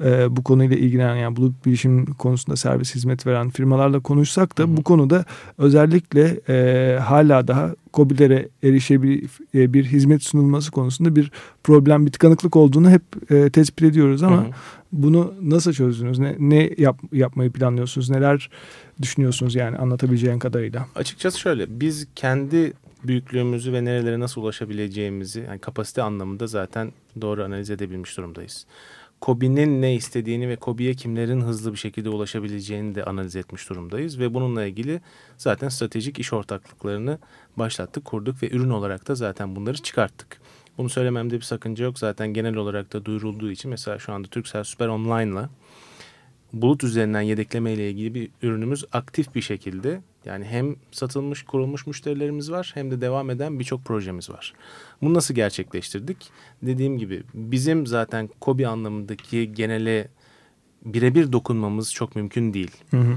e, 0.04 0.36
bu 0.36 0.44
konuyla 0.44 0.78
ilgilenen 0.78 1.16
yani 1.16 1.36
bulut 1.36 1.66
bilişim 1.66 2.06
konusunda 2.06 2.56
servis 2.56 2.96
hizmet 2.96 3.28
veren 3.28 3.50
firmalarla 3.50 4.00
konuşsak 4.00 4.58
da 4.58 4.64
Hı. 4.64 4.78
bu 4.78 4.84
konuda 4.84 5.26
özellikle 5.58 6.40
e, 6.50 7.00
hala 7.00 7.48
daha 7.48 7.76
COBİ'lere 7.94 8.50
erişebilir 8.64 9.30
e, 9.56 9.74
bir 9.74 9.86
hizmet 9.86 10.24
sunulması 10.24 10.72
konusunda 10.72 11.16
bir 11.16 11.32
problem, 11.64 12.06
bir 12.06 12.12
tıkanıklık 12.12 12.56
olduğunu 12.56 12.90
hep 12.90 13.32
e, 13.32 13.50
tespit 13.50 13.84
ediyoruz 13.84 14.24
ama 14.24 14.38
hı 14.38 14.46
bunu 14.96 15.34
nasıl 15.42 15.74
çözdünüz? 15.74 16.20
Ne, 16.20 16.36
ne 16.40 16.70
yap, 16.78 17.00
yapmayı 17.12 17.52
planlıyorsunuz? 17.52 18.10
Neler 18.10 18.50
düşünüyorsunuz 19.02 19.56
yani 19.56 19.78
anlatabileceğin 19.78 20.40
kadarıyla? 20.40 20.88
Açıkçası 20.96 21.40
şöyle 21.40 21.80
biz 21.80 22.08
kendi 22.16 22.74
büyüklüğümüzü 23.04 23.74
ve 23.74 23.86
nerelere 23.86 24.20
nasıl 24.20 24.42
ulaşabileceğimizi 24.42 25.46
yani 25.48 25.60
kapasite 25.60 26.02
anlamında 26.02 26.48
zaten 26.48 26.92
doğru 27.22 27.44
analiz 27.44 27.70
edebilmiş 27.70 28.18
durumdayız. 28.18 28.66
Kobi'nin 29.26 29.82
ne 29.82 29.96
istediğini 29.96 30.50
ve 30.50 30.56
Kobi'ye 30.56 30.94
kimlerin 30.94 31.42
hızlı 31.42 31.72
bir 31.72 31.78
şekilde 31.78 32.10
ulaşabileceğini 32.10 32.96
de 32.96 33.04
analiz 33.04 33.36
etmiş 33.36 33.70
durumdayız. 33.70 34.20
Ve 34.20 34.34
bununla 34.34 34.66
ilgili 34.66 35.02
zaten 35.38 35.70
stratejik 35.70 36.20
iş 36.20 36.34
ortaklıklarını 36.34 37.20
başlattık, 37.58 38.06
kurduk 38.06 38.44
ve 38.44 38.50
ürün 38.50 38.70
olarak 38.70 39.08
da 39.08 39.16
zaten 39.16 39.56
bunları 39.56 39.78
çıkarttık. 39.78 40.42
Bunu 40.78 40.90
söylememde 40.90 41.36
bir 41.36 41.42
sakınca 41.42 41.86
yok. 41.86 42.00
Zaten 42.00 42.28
genel 42.28 42.56
olarak 42.56 42.94
da 42.94 43.06
duyurulduğu 43.06 43.52
için 43.52 43.72
mesela 43.72 44.00
şu 44.00 44.14
anda 44.14 44.28
Turkcell 44.28 44.64
Süper 44.64 44.88
Online'la 44.88 45.50
bulut 46.54 46.84
üzerinden 46.84 47.22
yedekleme 47.22 47.74
ile 47.74 47.90
ilgili 47.90 48.14
bir 48.14 48.30
ürünümüz 48.42 48.86
aktif 48.92 49.36
bir 49.36 49.42
şekilde 49.42 50.02
yani 50.26 50.46
hem 50.46 50.76
satılmış 50.92 51.44
kurulmuş 51.44 51.88
müşterilerimiz 51.88 52.52
var 52.52 52.72
hem 52.74 52.92
de 52.92 53.02
devam 53.02 53.30
eden 53.30 53.60
birçok 53.60 53.86
projemiz 53.86 54.30
var. 54.30 54.54
Bunu 55.02 55.14
nasıl 55.14 55.34
gerçekleştirdik? 55.34 56.18
Dediğim 56.62 56.98
gibi 56.98 57.24
bizim 57.34 57.88
zaten 57.88 58.30
kobi 58.40 58.68
anlamındaki 58.68 59.54
genele 59.54 60.08
birebir 60.86 61.32
dokunmamız 61.32 61.94
çok 61.94 62.16
mümkün 62.16 62.54
değil. 62.54 62.72
Hı 62.92 62.98
hı. 62.98 63.16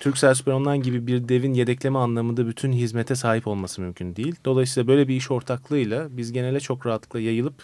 Turkcell 0.00 0.34
Süper 0.34 0.52
Online 0.52 0.78
gibi 0.78 1.06
bir 1.06 1.28
devin 1.28 1.54
yedekleme 1.54 1.98
anlamında 1.98 2.46
bütün 2.46 2.72
hizmete 2.72 3.14
sahip 3.14 3.46
olması 3.46 3.80
mümkün 3.80 4.16
değil. 4.16 4.34
Dolayısıyla 4.44 4.86
böyle 4.86 5.08
bir 5.08 5.16
iş 5.16 5.30
ortaklığıyla 5.30 6.08
biz 6.16 6.32
genele 6.32 6.60
çok 6.60 6.86
rahatlıkla 6.86 7.20
yayılıp 7.20 7.54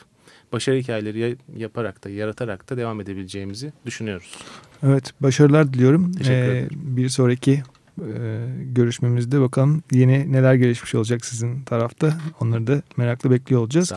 başarı 0.53 0.77
hikayeleri 0.77 1.37
yaparak 1.57 2.05
da 2.05 2.11
yaratarak 2.11 2.71
da 2.71 2.77
devam 2.77 3.01
edebileceğimizi 3.01 3.73
düşünüyoruz. 3.87 4.35
Evet 4.83 5.13
başarılar 5.21 5.73
diliyorum. 5.73 6.13
Teşekkür 6.13 6.33
ee, 6.33 6.59
ederim. 6.59 6.79
Ee, 6.93 6.97
bir 6.97 7.09
sonraki 7.09 7.63
e, 7.99 8.47
görüşmemizde 8.65 9.41
bakalım 9.41 9.83
yeni 9.93 10.33
neler 10.33 10.55
gelişmiş 10.55 10.95
olacak 10.95 11.25
sizin 11.25 11.63
tarafta. 11.63 12.19
Onları 12.41 12.67
da 12.67 12.83
merakla 12.97 13.31
bekliyor 13.31 13.61
olacağız. 13.61 13.93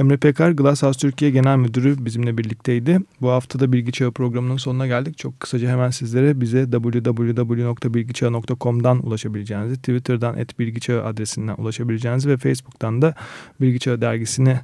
Emre 0.00 0.16
Pekar, 0.16 0.50
Glasshouse 0.50 1.00
Türkiye 1.00 1.30
Genel 1.30 1.56
Müdürü 1.56 2.04
bizimle 2.04 2.38
birlikteydi. 2.38 3.00
Bu 3.20 3.30
hafta 3.30 3.60
da 3.60 3.72
Bilgi 3.72 3.92
Çağı 3.92 4.12
programının 4.12 4.56
sonuna 4.56 4.86
geldik. 4.86 5.18
Çok 5.18 5.40
kısaca 5.40 5.68
hemen 5.68 5.90
sizlere 5.90 6.40
bize 6.40 6.70
www.bilgiçağı.com'dan 6.70 9.06
ulaşabileceğinizi, 9.06 9.76
Twitter'dan 9.76 10.36
@bilgiçağı 10.58 11.04
adresinden 11.04 11.54
ulaşabileceğinizi 11.58 12.28
ve 12.28 12.36
Facebook'tan 12.36 13.02
da 13.02 13.14
Bilgi 13.60 13.78
Çağı 13.78 14.00
dergisini 14.00 14.60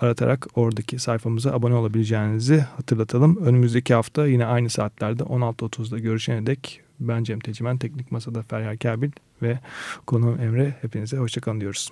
aratarak 0.00 0.46
oradaki 0.54 0.98
sayfamıza 0.98 1.52
abone 1.52 1.74
olabileceğinizi 1.74 2.64
hatırlatalım. 2.76 3.36
Önümüzdeki 3.36 3.94
hafta 3.94 4.26
yine 4.26 4.46
aynı 4.46 4.70
saatlerde 4.70 5.22
16.30'da 5.22 5.98
görüşene 5.98 6.46
dek 6.46 6.80
ben 7.00 7.24
Cem 7.24 7.40
Tecimen, 7.40 7.78
Teknik 7.78 8.12
Masa'da 8.12 8.42
Feryal 8.42 8.76
Kabil 8.76 9.10
ve 9.42 9.58
konuğum 10.06 10.40
Emre. 10.40 10.76
Hepinize 10.80 11.16
hoşçakalın 11.16 11.60
diyoruz. 11.60 11.90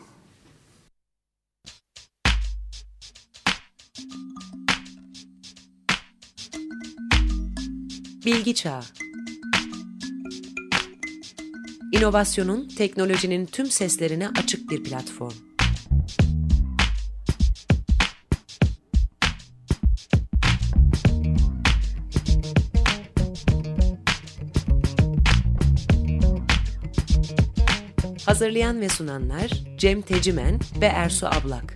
Bilgi 8.26 8.54
Çağı 8.54 8.82
İnovasyonun, 11.92 12.68
teknolojinin 12.68 13.46
tüm 13.46 13.66
seslerine 13.66 14.28
açık 14.28 14.70
bir 14.70 14.84
platform. 14.84 15.47
Hazırlayan 28.38 28.80
ve 28.80 28.88
sunanlar 28.88 29.50
Cem 29.78 30.02
Tecimen 30.02 30.60
ve 30.80 30.86
Ersu 30.86 31.26
Ablak. 31.26 31.74